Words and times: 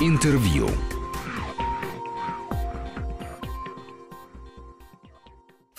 Интервью. 0.00 0.87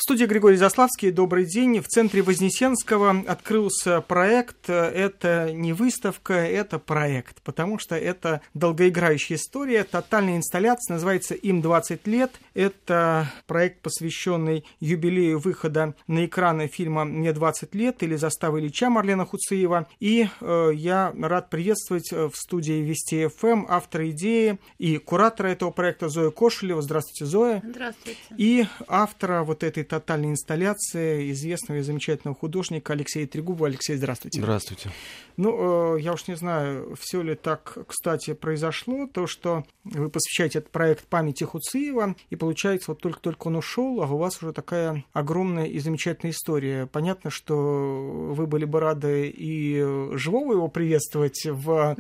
Студии 0.10 0.26
Григорий 0.26 0.58
Заславский. 0.58 1.12
Добрый 1.12 1.46
день. 1.46 1.82
В 1.82 1.88
центре 1.88 2.24
Вознесенского 2.24 3.24
открылся 3.28 4.02
проект. 4.02 4.68
Это 4.68 5.52
не 5.54 5.72
выставка, 5.72 6.34
это 6.34 6.80
проект, 6.80 7.44
потому 7.44 7.78
что 7.78 7.96
это 7.96 8.42
долгоиграющая 8.56 9.38
история. 9.38 9.84
Тотальная 9.84 10.38
инсталляция 10.38 10.96
называется 10.96 11.36
«Им 11.36 11.62
20 11.62 12.08
лет». 12.08 12.32
Это 12.56 13.32
проект, 13.46 13.82
посвященный 13.82 14.66
юбилею 14.80 15.38
выхода 15.38 15.94
на 16.08 16.26
экраны 16.26 16.66
фильма 16.66 17.06
«Мне 17.06 17.32
20 17.32 17.76
лет» 17.76 18.02
или 18.02 18.16
«Застава 18.16 18.60
Ильича» 18.60 18.90
Марлена 18.90 19.28
Хуциева. 19.28 19.88
И 20.00 20.28
э, 20.42 20.72
я 20.74 21.14
рад 21.22 21.52
приветствовать 21.52 22.12
в 22.12 22.32
студии 22.34 22.82
Вести 22.82 23.28
ФМ 23.28 23.48
эм 23.48 23.66
автора 23.70 24.10
идеи 24.10 24.58
и 24.80 24.98
куратора 24.98 25.50
этого 25.50 25.70
проекта 25.70 26.10
Зоя 26.10 26.32
Кошелева. 26.32 26.82
Здравствуйте, 26.82 27.26
Зоя. 27.26 27.62
Здравствуйте. 27.64 28.18
И 28.38 28.66
автора 28.88 29.44
вот 29.44 29.64
этой 29.64 29.84
тотальной 30.00 30.32
инсталляции 30.32 31.32
известного 31.32 31.80
и 31.80 31.82
замечательного 31.82 32.38
художника 32.38 32.94
Алексея 32.94 33.28
Трегубова. 33.28 33.68
Алексей, 33.68 33.96
здравствуйте. 33.96 34.40
Здравствуйте. 34.40 34.92
Ну, 35.38 35.96
э, 35.96 36.02
я 36.02 36.14
уж 36.14 36.28
не 36.28 36.36
знаю, 36.36 36.96
все 37.00 37.22
ли 37.22 37.36
так, 37.36 37.78
кстати, 37.88 38.34
произошло, 38.34 39.08
то, 39.08 39.26
что 39.26 39.64
вы 39.86 40.10
посвящаете 40.10 40.60
этот 40.60 40.72
проект 40.72 41.06
памяти 41.06 41.46
Хуциева, 41.46 42.16
и 42.30 42.36
получается, 42.36 42.92
вот 42.92 43.02
только-только 43.02 43.48
он 43.48 43.56
ушел, 43.56 44.02
а 44.04 44.08
у 44.08 44.18
вас 44.18 44.42
уже 44.44 44.52
такая 44.52 45.06
огромная 45.14 45.66
и 45.66 45.80
замечательная 45.80 46.34
история. 46.34 46.88
Понятно, 46.88 47.30
что 47.30 47.56
вы 47.56 48.48
были 48.48 48.66
бы 48.66 48.80
рады 48.80 49.30
и 49.30 49.80
живого 50.18 50.54
его 50.54 50.68
приветствовать 50.68 51.42
в 51.46 51.96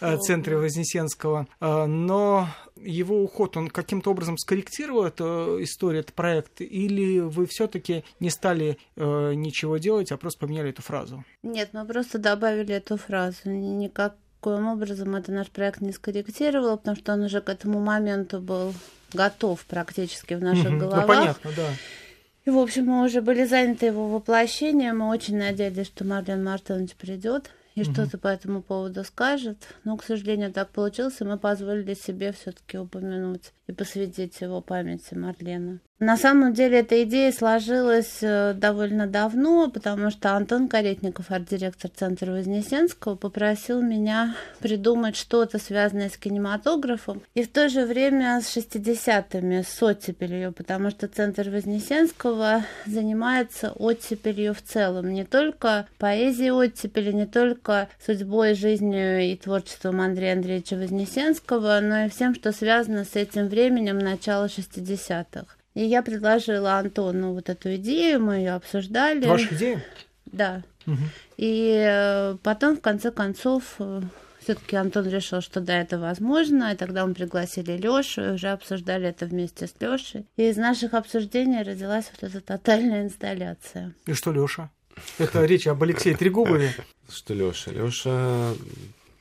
э, 0.00 0.16
центре 0.18 0.56
Вознесенского, 0.56 1.48
э, 1.60 1.86
но 1.86 2.48
его 2.76 3.22
уход, 3.22 3.56
он 3.56 3.68
каким-то 3.68 4.10
образом 4.10 4.36
скорректировал 4.36 5.04
эту 5.04 5.62
историю, 5.62 6.00
этот 6.00 6.14
проект, 6.14 6.60
или 6.60 7.20
вы 7.20 7.43
все-таки 7.46 8.04
не 8.20 8.30
стали 8.30 8.78
э, 8.96 9.34
ничего 9.34 9.78
делать, 9.78 10.12
а 10.12 10.16
просто 10.16 10.40
поменяли 10.40 10.70
эту 10.70 10.82
фразу? 10.82 11.24
Нет, 11.42 11.70
мы 11.72 11.84
просто 11.84 12.18
добавили 12.18 12.74
эту 12.74 12.96
фразу. 12.96 13.38
Никаким 13.44 14.68
образом 14.68 15.14
это 15.16 15.32
наш 15.32 15.48
проект 15.48 15.80
не 15.80 15.92
скорректировал, 15.92 16.78
потому 16.78 16.96
что 16.96 17.12
он 17.12 17.22
уже 17.22 17.40
к 17.40 17.48
этому 17.48 17.80
моменту 17.80 18.40
был 18.40 18.74
готов 19.12 19.64
практически 19.64 20.34
в 20.34 20.42
наших 20.42 20.70
угу, 20.70 20.78
головах. 20.78 21.06
Ну, 21.06 21.14
понятно, 21.14 21.50
да. 21.56 21.68
И, 22.44 22.50
в 22.50 22.58
общем, 22.58 22.86
мы 22.86 23.04
уже 23.04 23.22
были 23.22 23.44
заняты 23.44 23.86
его 23.86 24.08
воплощением. 24.08 24.98
Мы 24.98 25.08
очень 25.08 25.38
надеялись, 25.38 25.86
что 25.86 26.04
Марлен 26.04 26.44
Мартынович 26.44 26.94
придет 26.94 27.50
и 27.74 27.82
угу. 27.82 27.92
что-то 27.92 28.18
по 28.18 28.28
этому 28.28 28.62
поводу 28.62 29.04
скажет. 29.04 29.58
Но, 29.84 29.96
к 29.96 30.04
сожалению, 30.04 30.52
так 30.52 30.70
получилось, 30.70 31.20
и 31.20 31.24
мы 31.24 31.38
позволили 31.38 31.94
себе 31.94 32.32
все-таки 32.32 32.78
упомянуть 32.78 33.52
и 33.66 33.72
посвятить 33.72 34.40
его 34.40 34.60
памяти 34.60 35.14
Марлена. 35.14 35.80
На 36.00 36.16
самом 36.16 36.52
деле 36.52 36.80
эта 36.80 37.04
идея 37.04 37.30
сложилась 37.30 38.18
э, 38.20 38.52
довольно 38.54 39.06
давно, 39.06 39.70
потому 39.70 40.10
что 40.10 40.32
Антон 40.32 40.68
Каретников, 40.68 41.30
арт-директор 41.30 41.88
Центра 41.88 42.32
Вознесенского, 42.32 43.14
попросил 43.14 43.80
меня 43.80 44.34
придумать 44.58 45.16
что-то 45.16 45.58
связанное 45.58 46.10
с 46.10 46.16
кинематографом 46.16 47.22
и 47.34 47.44
в 47.44 47.48
то 47.50 47.68
же 47.68 47.86
время 47.86 48.40
с 48.42 48.56
60-ми, 48.56 49.62
с 49.62 49.82
оттепелью, 49.82 50.52
потому 50.52 50.90
что 50.90 51.06
Центр 51.06 51.48
Вознесенского 51.48 52.64
занимается 52.86 53.70
оттепелью 53.70 54.52
в 54.52 54.62
целом, 54.62 55.10
не 55.10 55.24
только 55.24 55.86
поэзией 55.98 56.50
оттепели, 56.50 57.12
не 57.12 57.26
только 57.26 57.63
судьбой, 58.04 58.54
жизнью 58.54 59.20
и 59.20 59.36
творчеством 59.36 60.00
Андрея 60.00 60.34
Андреевича 60.34 60.76
Вознесенского, 60.76 61.80
но 61.80 62.04
и 62.04 62.08
всем, 62.08 62.34
что 62.34 62.52
связано 62.52 63.04
с 63.04 63.16
этим 63.16 63.48
временем 63.48 63.98
начала 63.98 64.46
60-х. 64.46 65.46
И 65.74 65.84
я 65.84 66.02
предложила 66.02 66.74
Антону 66.78 67.32
вот 67.32 67.48
эту 67.48 67.74
идею, 67.76 68.20
мы 68.20 68.36
ее 68.36 68.52
обсуждали. 68.52 69.26
Ваша 69.26 69.54
идея? 69.54 69.84
Да. 70.26 70.62
Угу. 70.86 70.96
И 71.38 71.84
э, 71.86 72.36
потом, 72.42 72.76
в 72.76 72.80
конце 72.80 73.10
концов, 73.10 73.76
э, 73.78 74.02
все-таки 74.44 74.76
Антон 74.76 75.08
решил, 75.08 75.40
что 75.40 75.60
да, 75.60 75.80
это 75.80 75.98
возможно, 75.98 76.72
и 76.72 76.76
тогда 76.76 77.06
мы 77.06 77.14
пригласили 77.14 77.72
Лешу, 77.72 78.22
и 78.22 78.28
уже 78.34 78.48
обсуждали 78.48 79.08
это 79.08 79.26
вместе 79.26 79.66
с 79.66 79.74
Лешей. 79.80 80.26
И 80.36 80.48
из 80.48 80.56
наших 80.56 80.94
обсуждений 80.94 81.62
родилась 81.62 82.10
вот 82.12 82.30
эта 82.30 82.40
тотальная 82.40 83.02
инсталляция. 83.02 83.94
И 84.06 84.12
что 84.12 84.32
Леша? 84.32 84.70
Это 85.18 85.44
речь 85.44 85.66
об 85.66 85.82
Алексее 85.82 86.16
Трегубове. 86.16 86.74
Что 87.08 87.34
Леша? 87.34 87.70
Леша 87.70 88.54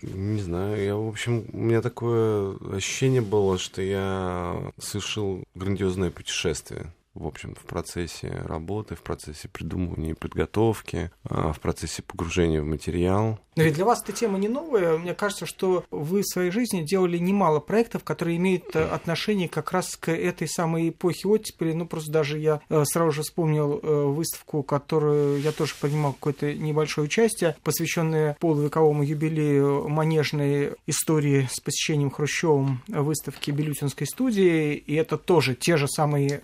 не 0.01 0.41
знаю, 0.41 0.83
я, 0.83 0.95
в 0.95 1.07
общем, 1.07 1.45
у 1.53 1.57
меня 1.57 1.81
такое 1.81 2.57
ощущение 2.75 3.21
было, 3.21 3.57
что 3.57 3.81
я 3.81 4.73
совершил 4.77 5.43
грандиозное 5.55 6.11
путешествие 6.11 6.91
в 7.13 7.27
общем, 7.27 7.55
в 7.55 7.65
процессе 7.65 8.29
работы, 8.45 8.95
в 8.95 9.01
процессе 9.01 9.47
придумывания 9.47 10.11
и 10.11 10.15
подготовки, 10.15 11.11
а, 11.23 11.53
в 11.53 11.59
процессе 11.59 12.01
погружения 12.01 12.61
в 12.61 12.65
материал. 12.65 13.39
Но 13.55 13.63
ведь 13.63 13.75
для 13.75 13.85
вас 13.85 14.01
эта 14.01 14.13
тема 14.13 14.39
не 14.39 14.47
новая. 14.47 14.97
Мне 14.97 15.13
кажется, 15.13 15.45
что 15.45 15.85
вы 15.91 16.21
в 16.21 16.27
своей 16.27 16.49
жизни 16.49 16.81
делали 16.81 17.17
немало 17.19 17.59
проектов, 17.59 18.03
которые 18.03 18.37
имеют 18.37 18.75
э, 18.75 18.83
отношение 18.83 19.47
как 19.47 19.71
раз 19.71 19.95
к 19.95 20.11
этой 20.11 20.47
самой 20.47 20.89
эпохе 20.89 21.27
оттепели. 21.27 21.73
Ну, 21.73 21.85
просто 21.85 22.11
даже 22.11 22.39
я 22.39 22.61
э, 22.69 22.83
сразу 22.85 23.11
же 23.11 23.21
вспомнил 23.21 23.79
э, 23.81 24.05
выставку, 24.05 24.63
которую 24.63 25.39
я 25.39 25.51
тоже 25.51 25.75
принимал 25.79 26.13
какое-то 26.13 26.53
небольшое 26.53 27.05
участие, 27.05 27.55
посвященное 27.63 28.35
полувековому 28.39 29.03
юбилею 29.03 29.87
манежной 29.87 30.73
истории 30.87 31.47
с 31.51 31.59
посещением 31.59 32.09
Хрущевым 32.09 32.81
выставки 32.87 33.51
Белютинской 33.51 34.07
студии. 34.07 34.73
И 34.73 34.95
это 34.95 35.17
тоже 35.17 35.53
те 35.53 35.77
же 35.77 35.87
самые 35.87 36.41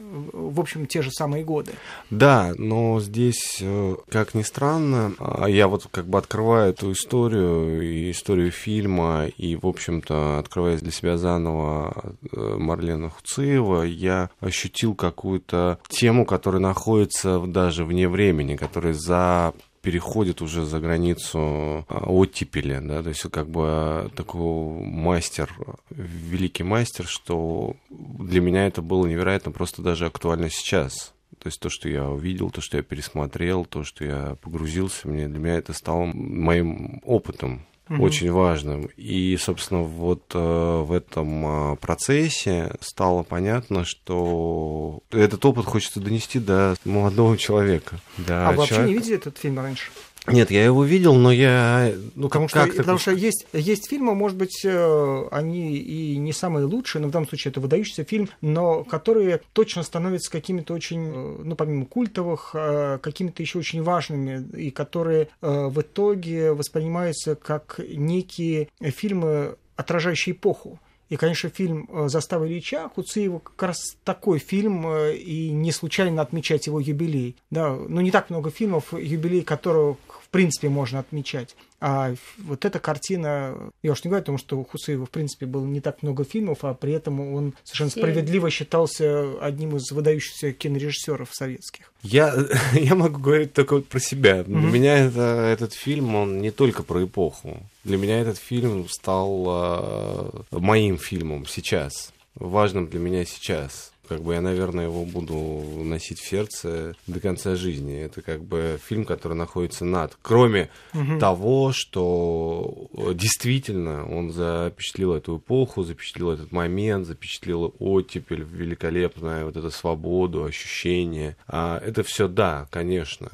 в 0.59 0.61
общем, 0.61 0.85
те 0.85 1.01
же 1.01 1.09
самые 1.11 1.43
годы. 1.43 1.71
Да, 2.09 2.53
но 2.57 2.99
здесь, 2.99 3.59
э, 3.61 3.95
как 4.09 4.33
ни 4.33 4.43
странно, 4.43 5.13
а 5.17 5.47
я 5.47 5.67
вот 5.67 5.87
как 5.89 6.05
бы 6.05 6.17
открываю 6.17 6.71
эту 6.71 6.91
историю, 6.91 7.81
и 7.81 8.11
историю 8.11 8.51
фильма, 8.51 9.27
и, 9.37 9.55
в 9.55 9.65
общем-то, 9.65 10.39
открываясь 10.39 10.81
для 10.81 10.91
себя 10.91 11.17
заново 11.17 12.15
э, 12.31 12.55
Марлена 12.57 13.09
Хуциева, 13.09 13.83
я 13.83 14.29
ощутил 14.41 14.95
какую-то 14.95 15.79
тему, 15.87 16.25
которая 16.25 16.61
находится 16.61 17.39
даже 17.39 17.85
вне 17.85 18.09
времени, 18.09 18.57
которая 18.57 18.93
за 18.93 19.53
переходит 19.81 20.41
уже 20.41 20.65
за 20.65 20.79
границу 20.79 21.85
а, 21.87 22.05
оттепели, 22.07 22.79
да, 22.81 23.01
то 23.01 23.09
есть 23.09 23.21
как 23.31 23.49
бы 23.49 24.11
такой 24.15 24.83
мастер, 24.83 25.53
великий 25.89 26.63
мастер, 26.63 27.05
что 27.07 27.75
для 27.89 28.41
меня 28.41 28.67
это 28.67 28.81
было 28.81 29.05
невероятно 29.07 29.51
просто 29.51 29.81
даже 29.81 30.05
актуально 30.05 30.49
сейчас. 30.49 31.13
То 31.37 31.47
есть 31.47 31.59
то, 31.61 31.69
что 31.69 31.87
я 31.87 32.09
увидел, 32.09 32.49
то, 32.49 32.59
что 32.59 32.77
я 32.77 32.83
пересмотрел, 32.83 33.63
то, 33.63 33.83
что 33.85 34.03
я 34.03 34.35
погрузился, 34.41 35.07
мне 35.07 35.27
для 35.27 35.39
меня 35.39 35.55
это 35.55 35.71
стало 35.71 36.05
моим 36.05 37.01
опытом 37.05 37.65
угу. 37.89 38.03
очень 38.03 38.31
важным. 38.31 38.89
И, 38.97 39.37
собственно, 39.37 39.81
вот 39.81 40.23
э, 40.33 40.37
в 40.37 40.91
этом 40.91 41.73
э, 41.73 41.75
процессе 41.77 42.75
стало 42.79 43.23
понятно, 43.23 43.83
что 43.85 44.99
этот 45.11 45.43
опыт 45.45 45.65
хочется 45.65 45.99
донести 45.99 46.39
до 46.39 46.75
молодого 46.85 47.37
человека. 47.37 47.99
До 48.17 48.47
а 48.47 48.51
вы 48.51 48.57
вообще 48.57 48.83
не 48.83 48.93
видели 48.93 49.15
этот 49.15 49.37
фильм 49.37 49.59
раньше? 49.59 49.89
Нет, 50.33 50.51
я 50.51 50.63
его 50.63 50.83
видел, 50.83 51.15
но 51.15 51.31
я... 51.31 51.91
Ну, 52.15 52.27
потому 52.27 52.47
что, 52.47 52.65
как 52.65 52.75
потому 52.75 52.97
что 52.97 53.11
есть, 53.11 53.47
есть 53.53 53.89
фильмы, 53.89 54.15
может 54.15 54.37
быть, 54.37 54.63
э, 54.63 55.23
они 55.31 55.77
и 55.77 56.17
не 56.17 56.33
самые 56.33 56.65
лучшие, 56.65 57.01
но 57.01 57.07
в 57.07 57.11
данном 57.11 57.27
случае 57.27 57.51
это 57.51 57.59
выдающийся 57.59 58.03
фильм, 58.03 58.29
но 58.41 58.83
которые 58.83 59.41
точно 59.53 59.83
становятся 59.83 60.31
какими-то 60.31 60.73
очень, 60.73 61.11
э, 61.13 61.41
ну, 61.43 61.55
помимо 61.55 61.85
культовых, 61.85 62.51
э, 62.53 62.99
какими-то 63.01 63.41
еще 63.41 63.59
очень 63.59 63.83
важными, 63.83 64.47
и 64.57 64.71
которые 64.71 65.29
в 65.41 65.81
итоге 65.81 66.53
воспринимаются 66.53 67.35
как 67.35 67.79
некие 67.79 68.69
фильмы, 68.81 69.55
отражающие 69.75 70.35
эпоху. 70.35 70.79
И, 71.09 71.15
конечно, 71.15 71.49
фильм 71.49 71.89
«Застава 72.07 72.47
Ильича» 72.47 72.87
Хуциева 72.89 73.39
как 73.39 73.63
раз 73.63 73.97
такой 74.03 74.37
фильм, 74.37 74.87
и 74.87 75.49
не 75.49 75.71
случайно 75.71 76.21
отмечать 76.21 76.67
его 76.67 76.79
юбилей. 76.79 77.35
Да, 77.49 77.73
ну, 77.73 78.01
не 78.01 78.11
так 78.11 78.29
много 78.29 78.51
фильмов, 78.51 78.93
юбилей 78.93 79.41
которого 79.41 79.97
в 80.29 80.31
принципе 80.31 80.69
можно 80.69 80.99
отмечать. 80.99 81.55
А 81.81 82.13
вот 82.37 82.65
эта 82.65 82.77
картина, 82.77 83.71
я 83.81 83.93
уж 83.93 84.03
не 84.03 84.09
говорю 84.09 84.21
о 84.21 84.25
том, 84.25 84.37
что 84.37 84.59
у 84.59 84.63
Хусеева, 84.63 85.07
в 85.07 85.09
принципе, 85.09 85.47
было 85.47 85.65
не 85.65 85.81
так 85.81 86.03
много 86.03 86.23
фильмов, 86.23 86.59
а 86.61 86.75
при 86.75 86.93
этом 86.93 87.19
он 87.33 87.55
совершенно 87.63 87.89
справедливо 87.89 88.51
считался 88.51 89.39
одним 89.41 89.75
из 89.77 89.91
выдающихся 89.91 90.51
кинорежиссеров 90.51 91.33
советских. 91.33 91.91
Я, 92.03 92.35
я 92.73 92.93
могу 92.93 93.19
говорить 93.19 93.53
только 93.53 93.75
вот 93.75 93.87
про 93.87 93.99
себя. 93.99 94.43
Для 94.43 94.55
mm-hmm. 94.55 94.71
меня 94.71 94.97
это, 94.97 95.21
этот 95.21 95.73
фильм, 95.73 96.13
он 96.13 96.41
не 96.41 96.51
только 96.51 96.83
про 96.83 97.05
эпоху. 97.05 97.57
Для 97.83 97.97
меня 97.97 98.19
этот 98.19 98.37
фильм 98.37 98.87
стал 98.87 99.45
э, 99.47 100.41
моим 100.51 100.99
фильмом 100.99 101.47
сейчас, 101.47 102.13
важным 102.35 102.87
для 102.87 102.99
меня 102.99 103.25
сейчас 103.25 103.93
как 104.09 104.21
бы 104.21 104.33
я, 104.33 104.41
наверное, 104.41 104.85
его 104.85 105.05
буду 105.05 105.35
носить 105.83 106.19
в 106.19 106.27
сердце 106.27 106.95
до 107.05 107.19
конца 107.19 107.55
жизни. 107.55 107.99
Это 107.99 108.23
как 108.23 108.43
бы 108.43 108.79
фильм, 108.83 109.05
который 109.05 109.33
находится 109.33 109.85
над. 109.85 110.17
Кроме 110.21 110.69
угу. 110.93 111.19
того, 111.19 111.71
что 111.73 112.89
действительно 113.13 114.09
он 114.09 114.31
запечатлел 114.31 115.13
эту 115.13 115.37
эпоху, 115.37 115.83
запечатлел 115.83 116.31
этот 116.31 116.51
момент, 116.51 117.05
запечатлел 117.05 117.75
оттепель 117.77 118.43
великолепная, 118.43 119.45
вот 119.45 119.55
эту 119.55 119.69
свободу, 119.69 120.43
ощущение. 120.43 121.37
А 121.47 121.79
это 121.79 122.01
все 122.03 122.27
да, 122.27 122.67
конечно 122.71 123.29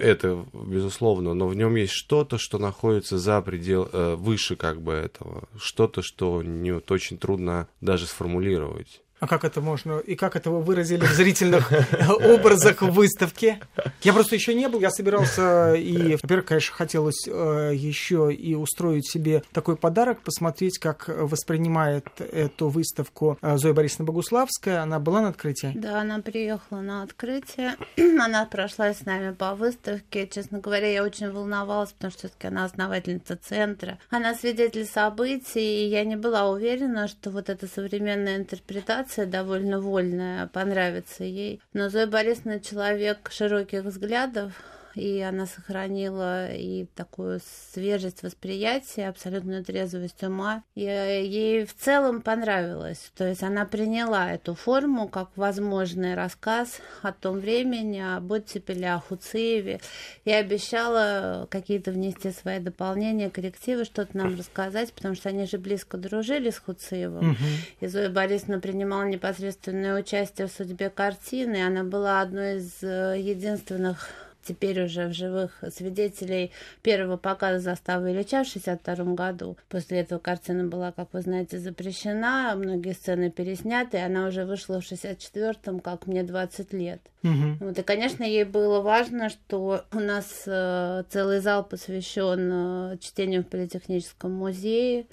это 0.00 0.44
безусловно, 0.52 1.34
но 1.34 1.46
в 1.46 1.54
нем 1.54 1.76
есть 1.76 1.92
что-то, 1.92 2.38
что 2.38 2.58
находится 2.58 3.18
за 3.18 3.40
предел, 3.40 3.88
э, 3.92 4.14
выше 4.16 4.56
как 4.56 4.80
бы 4.80 4.92
этого, 4.92 5.48
что-то, 5.56 6.02
что 6.02 6.42
не 6.42 6.72
вот, 6.72 6.90
очень 6.90 7.18
трудно 7.18 7.68
даже 7.80 8.06
сформулировать. 8.06 9.02
А 9.18 9.26
как 9.26 9.44
это 9.44 9.62
можно, 9.62 9.98
и 9.98 10.14
как 10.14 10.36
это 10.36 10.50
вы 10.50 10.60
выразили 10.60 11.00
в 11.00 11.12
зрительных 11.12 11.72
образах 12.08 12.82
в 12.82 12.90
выставке? 12.90 13.60
Я 14.02 14.12
просто 14.12 14.34
еще 14.34 14.52
не 14.52 14.68
был, 14.68 14.80
я 14.80 14.90
собирался, 14.90 15.72
и, 15.72 16.16
во-первых, 16.20 16.44
конечно, 16.44 16.74
хотелось 16.74 17.26
э, 17.26 17.72
еще 17.74 18.32
и 18.32 18.54
устроить 18.54 19.08
себе 19.10 19.42
такой 19.52 19.76
подарок, 19.76 20.20
посмотреть, 20.20 20.78
как 20.78 21.08
воспринимает 21.08 22.06
эту 22.20 22.68
выставку 22.68 23.38
э, 23.40 23.56
Зоя 23.56 23.72
Борисовна 23.72 24.04
Богуславская. 24.04 24.82
Она 24.82 24.98
была 24.98 25.22
на 25.22 25.28
открытии? 25.28 25.72
Да, 25.74 26.02
она 26.02 26.20
приехала 26.20 26.82
на 26.82 27.02
открытие, 27.02 27.76
она 27.96 28.44
прошла 28.44 28.92
с 28.92 29.06
нами 29.06 29.32
по 29.32 29.54
выставке. 29.54 30.28
Честно 30.28 30.58
говоря, 30.58 30.92
я 30.92 31.02
очень 31.02 31.30
волновалась, 31.30 31.92
потому 31.92 32.10
что 32.10 32.20
все-таки 32.20 32.48
она 32.48 32.66
основательница 32.66 33.36
центра. 33.36 33.98
Она 34.10 34.34
свидетель 34.34 34.84
событий, 34.84 35.86
и 35.86 35.88
я 35.88 36.04
не 36.04 36.16
была 36.16 36.50
уверена, 36.50 37.08
что 37.08 37.30
вот 37.30 37.48
эта 37.48 37.66
современная 37.66 38.36
интерпретация 38.36 39.05
коммуникация 39.06 39.26
довольно 39.26 39.80
вольная, 39.80 40.46
понравится 40.48 41.24
ей. 41.24 41.60
Но 41.72 41.88
Зоя 41.88 42.06
Борисовна 42.06 42.60
человек 42.60 43.30
широких 43.30 43.84
взглядов, 43.84 44.52
и 44.96 45.20
она 45.20 45.46
сохранила 45.46 46.50
и 46.52 46.86
такую 46.94 47.40
свежесть 47.72 48.22
восприятия, 48.22 49.08
абсолютную 49.08 49.62
трезвость 49.62 50.22
ума. 50.22 50.64
И 50.74 50.80
ей 50.80 51.66
в 51.66 51.74
целом 51.76 52.22
понравилось. 52.22 53.12
То 53.14 53.28
есть 53.28 53.42
она 53.42 53.66
приняла 53.66 54.32
эту 54.32 54.54
форму 54.54 55.06
как 55.06 55.28
возможный 55.36 56.14
рассказ 56.14 56.80
о 57.02 57.12
том 57.12 57.40
времени, 57.40 58.00
об 58.00 58.32
оттепеле, 58.32 58.90
о 58.94 59.00
Хуциеве, 59.00 59.80
и 60.24 60.32
обещала 60.32 61.46
какие-то 61.50 61.90
внести 61.90 62.32
свои 62.32 62.58
дополнения, 62.58 63.28
коррективы, 63.28 63.84
что-то 63.84 64.16
нам 64.16 64.36
рассказать, 64.38 64.94
потому 64.94 65.14
что 65.14 65.28
они 65.28 65.46
же 65.46 65.58
близко 65.58 65.98
дружили 65.98 66.48
с 66.48 66.58
Хуциевым. 66.58 67.32
Угу. 67.32 67.44
И 67.80 67.86
Зоя 67.86 68.08
Борисовна 68.08 68.60
принимала 68.60 69.04
непосредственное 69.04 70.00
участие 70.00 70.46
в 70.46 70.52
судьбе 70.52 70.88
картины. 70.88 71.66
Она 71.66 71.84
была 71.84 72.22
одной 72.22 72.56
из 72.56 72.82
э, 72.82 73.16
единственных 73.20 74.25
теперь 74.46 74.84
уже 74.84 75.08
в 75.08 75.12
живых 75.12 75.62
свидетелей 75.70 76.52
первого 76.82 77.16
показа 77.16 77.60
заставы 77.60 78.12
Ильича 78.12 78.44
в 78.44 78.48
1962 78.48 79.14
году. 79.14 79.56
После 79.68 80.00
этого 80.00 80.18
картина 80.18 80.64
была, 80.64 80.92
как 80.92 81.12
вы 81.12 81.20
знаете, 81.20 81.58
запрещена, 81.58 82.54
многие 82.56 82.92
сцены 82.92 83.30
пересняты, 83.30 83.98
и 83.98 84.00
она 84.00 84.26
уже 84.26 84.44
вышла 84.44 84.80
в 84.80 84.84
1964-м, 84.84 85.80
как 85.80 86.06
мне 86.06 86.22
20 86.22 86.72
лет. 86.72 87.00
Угу. 87.22 87.56
Вот, 87.60 87.78
и, 87.78 87.82
конечно, 87.82 88.22
ей 88.22 88.44
было 88.44 88.80
важно, 88.80 89.30
что 89.30 89.84
у 89.92 89.98
нас 89.98 90.44
э, 90.46 91.02
целый 91.08 91.40
зал 91.40 91.64
посвящен 91.64 92.92
э, 92.92 92.98
чтению 92.98 93.42
в 93.42 93.48
Политехническом 93.48 94.32
музее, 94.32 95.06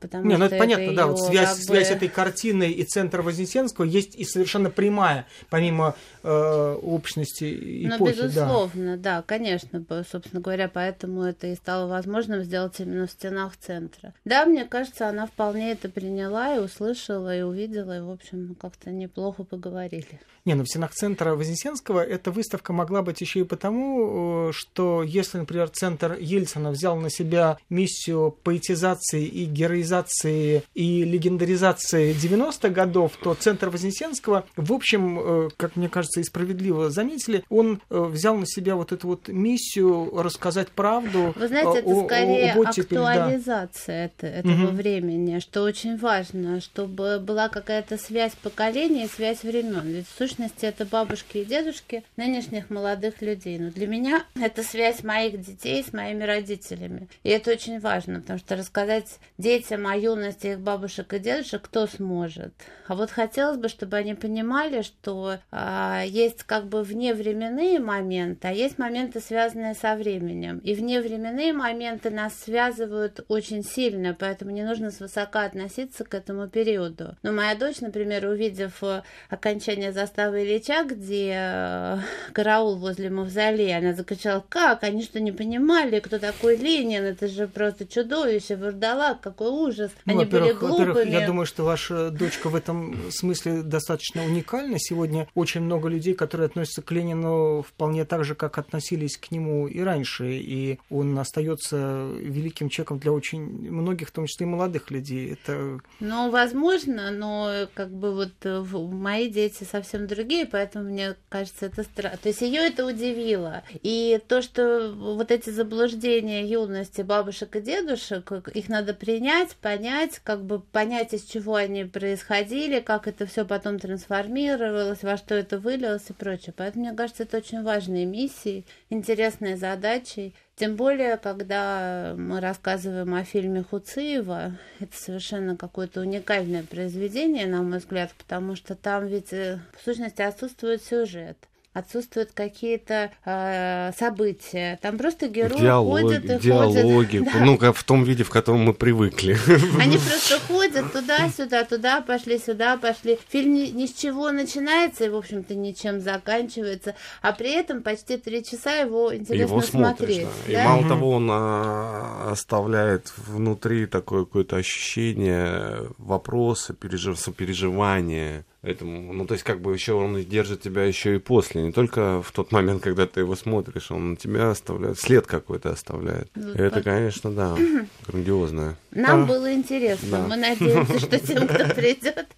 потому 0.00 0.24
Не, 0.24 0.36
ну 0.36 0.44
это 0.46 0.56
понятно, 0.58 0.82
это 0.82 0.94
да, 0.94 1.06
вот 1.06 1.20
связь, 1.20 1.48
как 1.48 1.58
бы... 1.58 1.64
связь 1.64 1.90
этой 1.90 2.08
картины 2.08 2.70
и 2.70 2.84
центра 2.84 3.22
Вознесенского 3.22 3.84
есть 3.84 4.14
и 4.16 4.24
совершенно 4.24 4.70
прямая, 4.70 5.26
помимо 5.50 5.94
э, 6.22 6.78
общности 6.82 7.44
и 7.44 7.86
Ну, 7.86 8.06
безусловно, 8.06 8.96
да. 8.96 9.16
да, 9.16 9.22
конечно, 9.22 9.84
собственно 10.10 10.40
говоря, 10.40 10.68
поэтому 10.68 11.22
это 11.22 11.46
и 11.46 11.54
стало 11.54 11.88
возможным 11.88 12.42
сделать 12.42 12.80
именно 12.80 13.06
в 13.06 13.10
стенах 13.10 13.56
центра. 13.56 14.12
Да, 14.24 14.44
мне 14.44 14.64
кажется, 14.64 15.08
она 15.08 15.26
вполне 15.26 15.72
это 15.72 15.88
приняла 15.88 16.56
и 16.56 16.58
услышала, 16.58 17.36
и 17.36 17.42
увидела, 17.42 17.96
и, 17.96 18.00
в 18.00 18.10
общем, 18.10 18.56
как-то 18.60 18.90
неплохо 18.90 19.44
поговорили. 19.44 20.20
Не, 20.44 20.54
ну 20.54 20.64
в 20.64 20.68
стенах 20.68 20.90
центра 20.92 21.36
Вознесенского 21.36 22.00
эта 22.00 22.32
выставка 22.32 22.72
могла 22.72 23.02
быть 23.02 23.20
еще 23.20 23.40
и 23.40 23.44
потому, 23.44 24.48
э, 24.48 24.52
что 24.52 25.04
если, 25.04 25.38
например, 25.38 25.68
центр 25.68 26.16
Ельцина 26.18 26.70
взял 26.70 26.96
на 26.96 27.10
себя 27.10 27.58
миссию 27.70 28.36
поэтизации 28.42 29.24
и 29.24 29.46
героизации 29.62 30.64
и 30.74 31.04
легендаризации 31.04 32.14
90-х 32.14 32.68
годов, 32.68 33.12
то 33.22 33.34
центр 33.34 33.68
Вознесенского, 33.70 34.44
в 34.56 34.72
общем, 34.72 35.18
э, 35.20 35.48
как 35.56 35.76
мне 35.76 35.88
кажется, 35.88 36.20
и 36.20 36.24
справедливо 36.24 36.90
заметили, 36.90 37.44
он 37.48 37.80
э, 37.90 38.00
взял 38.00 38.36
на 38.36 38.46
себя 38.46 38.74
вот 38.74 38.92
эту 38.92 39.06
вот 39.08 39.28
миссию 39.28 40.10
рассказать 40.22 40.68
правду. 40.68 41.32
Вы 41.36 41.48
знаете, 41.48 41.78
это 41.78 41.88
о, 41.88 42.04
скорее 42.04 42.52
о, 42.52 42.60
о 42.60 42.68
актуализация 42.68 44.10
да. 44.20 44.28
это, 44.28 44.38
этого 44.38 44.68
угу. 44.68 44.76
времени, 44.76 45.38
что 45.38 45.62
очень 45.62 45.96
важно, 45.96 46.60
чтобы 46.60 47.20
была 47.20 47.48
какая-то 47.48 47.98
связь 47.98 48.32
поколений 48.42 49.04
и 49.04 49.08
связь 49.08 49.42
времен. 49.42 49.82
Ведь 49.84 50.06
сущности 50.18 50.64
это 50.66 50.84
бабушки 50.84 51.38
и 51.38 51.44
дедушки 51.44 52.02
нынешних 52.16 52.70
молодых 52.70 53.22
людей. 53.22 53.58
Но 53.58 53.70
для 53.70 53.86
меня 53.86 54.24
это 54.34 54.62
связь 54.62 55.02
моих 55.02 55.40
детей 55.40 55.84
с 55.84 55.92
моими 55.92 56.24
родителями. 56.24 57.08
И 57.22 57.30
это 57.30 57.52
очень 57.52 57.78
важно, 57.80 58.20
потому 58.20 58.38
что 58.38 58.56
рассказать 58.56 59.18
детям 59.42 59.86
о 59.86 59.96
юности 59.96 60.48
их 60.48 60.60
бабушек 60.60 61.12
и 61.12 61.18
дедушек 61.18 61.62
кто 61.62 61.86
сможет. 61.86 62.54
А 62.86 62.94
вот 62.94 63.10
хотелось 63.10 63.58
бы, 63.58 63.68
чтобы 63.68 63.96
они 63.96 64.14
понимали, 64.14 64.82
что 64.82 65.38
а, 65.50 66.02
есть 66.04 66.42
как 66.44 66.66
бы 66.66 66.82
вневременные 66.82 67.78
моменты, 67.78 68.48
а 68.48 68.52
есть 68.52 68.78
моменты, 68.78 69.20
связанные 69.20 69.74
со 69.74 69.94
временем. 69.94 70.58
И 70.58 70.74
вневременные 70.74 71.52
моменты 71.52 72.10
нас 72.10 72.34
связывают 72.38 73.24
очень 73.28 73.64
сильно, 73.64 74.16
поэтому 74.18 74.50
не 74.50 74.62
нужно 74.62 74.90
свысока 74.90 75.44
относиться 75.44 76.04
к 76.04 76.14
этому 76.14 76.48
периоду. 76.48 77.16
Но 77.22 77.32
моя 77.32 77.54
дочь, 77.54 77.80
например, 77.80 78.26
увидев 78.26 78.82
э, 78.82 79.02
окончание 79.28 79.88
Ярослава 79.88 80.42
Ильича, 80.42 80.84
где 80.84 81.34
э, 81.36 81.98
караул 82.32 82.76
возле 82.76 83.10
мавзолея, 83.10 83.78
она 83.78 83.94
закричала, 83.94 84.44
как? 84.48 84.84
Они 84.84 85.02
что, 85.02 85.18
не 85.20 85.32
понимали, 85.32 86.00
кто 86.00 86.18
такой 86.18 86.56
Ленин? 86.56 87.04
Это 87.04 87.26
же 87.28 87.48
просто 87.48 87.86
чудовище, 87.86 88.56
вурдалак, 88.56 89.20
какой 89.32 89.50
ужас. 89.50 89.90
Ну, 90.04 90.12
Они 90.12 90.24
были 90.24 90.52
глупыми. 90.52 91.10
Я 91.10 91.26
думаю, 91.26 91.46
что 91.46 91.64
ваша 91.64 92.10
дочка 92.10 92.48
в 92.48 92.54
этом 92.54 93.10
смысле 93.10 93.62
достаточно 93.62 94.24
уникальна. 94.24 94.78
Сегодня 94.78 95.28
очень 95.34 95.62
много 95.62 95.88
людей, 95.88 96.14
которые 96.14 96.46
относятся 96.46 96.82
к 96.82 96.90
Ленину 96.92 97.62
вполне 97.62 98.04
так 98.04 98.24
же, 98.24 98.34
как 98.34 98.58
относились 98.58 99.16
к 99.16 99.30
нему 99.30 99.66
и 99.66 99.80
раньше. 99.80 100.32
И 100.32 100.78
он 100.90 101.18
остается 101.18 102.10
великим 102.20 102.68
человеком 102.68 102.98
для 102.98 103.12
очень 103.12 103.42
многих, 103.42 104.08
в 104.08 104.12
том 104.12 104.26
числе 104.26 104.46
и 104.46 104.48
молодых 104.48 104.90
людей. 104.90 105.32
Это... 105.32 105.80
Ну, 106.00 106.30
возможно, 106.30 107.10
но 107.10 107.66
как 107.74 107.90
бы 107.90 108.14
вот 108.14 108.32
э, 108.44 108.60
мои 108.60 109.28
дети 109.28 109.64
совсем 109.64 110.06
другие, 110.06 110.46
поэтому 110.46 110.90
мне 110.90 111.16
кажется, 111.28 111.66
это 111.66 111.82
странно. 111.82 112.18
То 112.22 112.28
есть 112.28 112.42
ее 112.42 112.60
это 112.60 112.86
удивило. 112.86 113.62
И 113.82 114.20
то, 114.28 114.42
что 114.42 114.92
вот 114.94 115.30
эти 115.30 115.50
заблуждения 115.50 116.46
юности 116.46 117.02
бабушек 117.02 117.56
и 117.56 117.60
дедушек, 117.60 118.30
их 118.54 118.68
надо 118.68 118.94
принять, 118.94 119.21
понять, 119.54 120.20
как 120.24 120.44
бы 120.44 120.60
понять, 120.60 121.12
из 121.14 121.24
чего 121.24 121.54
они 121.54 121.84
происходили, 121.84 122.80
как 122.80 123.06
это 123.06 123.26
все 123.26 123.44
потом 123.44 123.78
трансформировалось, 123.78 125.02
во 125.02 125.16
что 125.16 125.34
это 125.34 125.58
вылилось 125.58 126.08
и 126.08 126.12
прочее. 126.12 126.54
Поэтому, 126.56 126.84
мне 126.84 126.94
кажется, 126.94 127.22
это 127.22 127.38
очень 127.38 127.62
важные 127.62 128.06
миссии, 128.06 128.64
интересные 128.90 129.56
задачи. 129.56 130.34
Тем 130.56 130.76
более, 130.76 131.16
когда 131.16 132.14
мы 132.16 132.40
рассказываем 132.40 133.14
о 133.14 133.24
фильме 133.24 133.62
Хуциева, 133.62 134.58
это 134.80 134.96
совершенно 134.96 135.56
какое-то 135.56 136.00
уникальное 136.00 136.62
произведение, 136.62 137.46
на 137.46 137.62
мой 137.62 137.78
взгляд, 137.78 138.12
потому 138.16 138.56
что 138.56 138.74
там 138.74 139.06
ведь 139.06 139.32
э, 139.32 139.60
в 139.76 139.84
сущности 139.84 140.22
отсутствует 140.22 140.82
сюжет 140.82 141.36
отсутствуют 141.72 142.32
какие-то 142.32 143.10
э, 143.24 143.92
события. 143.98 144.78
Там 144.82 144.98
просто 144.98 145.28
герои 145.28 145.60
Диалог, 145.60 146.00
ходят 146.00 146.24
и 146.24 146.38
диалоги, 146.38 147.18
ходят. 147.18 147.34
ну, 147.40 147.56
как 147.56 147.76
в 147.76 147.84
том 147.84 148.04
виде, 148.04 148.24
в 148.24 148.30
котором 148.30 148.60
мы 148.60 148.74
привыкли. 148.74 149.36
Они 149.80 149.96
просто 149.96 150.38
ходят 150.46 150.92
туда-сюда, 150.92 151.64
туда 151.64 152.00
пошли, 152.02 152.38
сюда 152.38 152.76
пошли. 152.76 153.18
Фильм 153.28 153.54
ни, 153.54 153.66
ни 153.68 153.86
с 153.86 153.94
чего 153.94 154.30
начинается 154.30 155.04
и, 155.04 155.08
в 155.08 155.16
общем-то, 155.16 155.54
ничем 155.54 156.00
заканчивается, 156.00 156.94
а 157.22 157.32
при 157.32 157.52
этом 157.52 157.82
почти 157.82 158.16
три 158.18 158.44
часа 158.44 158.74
его 158.74 159.14
интересно 159.14 159.52
его 159.52 159.60
смотреть. 159.62 160.26
Смотришь, 160.26 160.46
да. 160.48 160.52
Да? 160.52 160.62
И 160.62 160.66
мало 160.66 160.88
того, 160.88 161.10
он 161.10 161.28
а, 161.30 162.30
оставляет 162.32 163.12
внутри 163.16 163.86
такое 163.86 164.24
какое-то 164.24 164.56
ощущение, 164.56 165.88
вопросы, 165.98 166.74
пережив, 166.74 167.18
сопереживания 167.18 168.44
этому. 168.62 169.12
Ну, 169.12 169.26
то 169.26 169.34
есть, 169.34 169.44
как 169.44 169.60
бы 169.60 169.72
еще 169.72 169.94
он 169.94 170.22
держит 170.24 170.62
тебя 170.62 170.84
еще 170.84 171.16
и 171.16 171.18
после, 171.18 171.61
не 171.62 171.72
только 171.72 172.22
в 172.22 172.32
тот 172.32 172.52
момент, 172.52 172.82
когда 172.82 173.06
ты 173.06 173.20
его 173.20 173.34
смотришь, 173.36 173.90
он 173.90 174.10
на 174.10 174.16
тебя 174.16 174.50
оставляет, 174.50 174.98
след 174.98 175.26
какой-то 175.26 175.70
оставляет. 175.70 176.28
Ну, 176.34 176.52
это, 176.52 176.76
по... 176.76 176.82
конечно, 176.82 177.30
да, 177.30 177.56
грандиозно. 178.06 178.76
Нам 178.90 179.24
а, 179.24 179.26
было 179.26 179.52
интересно. 179.52 180.08
Да. 180.10 180.26
Мы 180.28 180.36
надеемся, 180.36 180.98
что 180.98 181.18
тем, 181.18 181.46
кто 181.46 181.74
придет, 181.74 182.28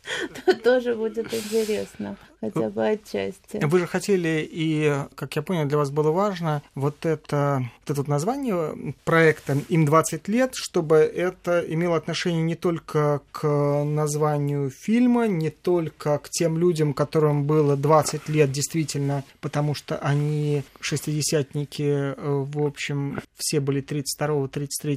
то 0.44 0.54
тоже 0.54 0.94
будет 0.94 1.32
интересно 1.32 2.16
хотя 2.44 2.68
бы 2.70 2.86
отчасти. 2.86 3.64
Вы 3.64 3.78
же 3.78 3.86
хотели, 3.86 4.46
и, 4.50 4.94
как 5.14 5.36
я 5.36 5.42
понял, 5.42 5.66
для 5.66 5.78
вас 5.78 5.90
было 5.90 6.10
важно 6.10 6.62
вот 6.74 7.06
это, 7.06 7.70
вот 7.86 7.98
это 7.98 8.10
название 8.10 8.94
проекта 9.04 9.56
«Им 9.68 9.84
20 9.84 10.28
лет», 10.28 10.52
чтобы 10.54 10.96
это 10.96 11.64
имело 11.66 11.96
отношение 11.96 12.42
не 12.42 12.54
только 12.54 13.20
к 13.32 13.46
названию 13.84 14.70
фильма, 14.70 15.26
не 15.26 15.50
только 15.50 16.18
к 16.18 16.28
тем 16.28 16.58
людям, 16.58 16.94
которым 16.94 17.44
было 17.44 17.76
20 17.76 18.28
лет 18.28 18.52
действительно, 18.52 19.13
потому 19.40 19.74
что 19.74 19.98
они 19.98 20.62
шестидесятники, 20.80 22.14
в 22.16 22.64
общем, 22.66 23.20
все 23.36 23.60
были 23.60 23.80
32, 23.80 24.48
33, 24.48 24.96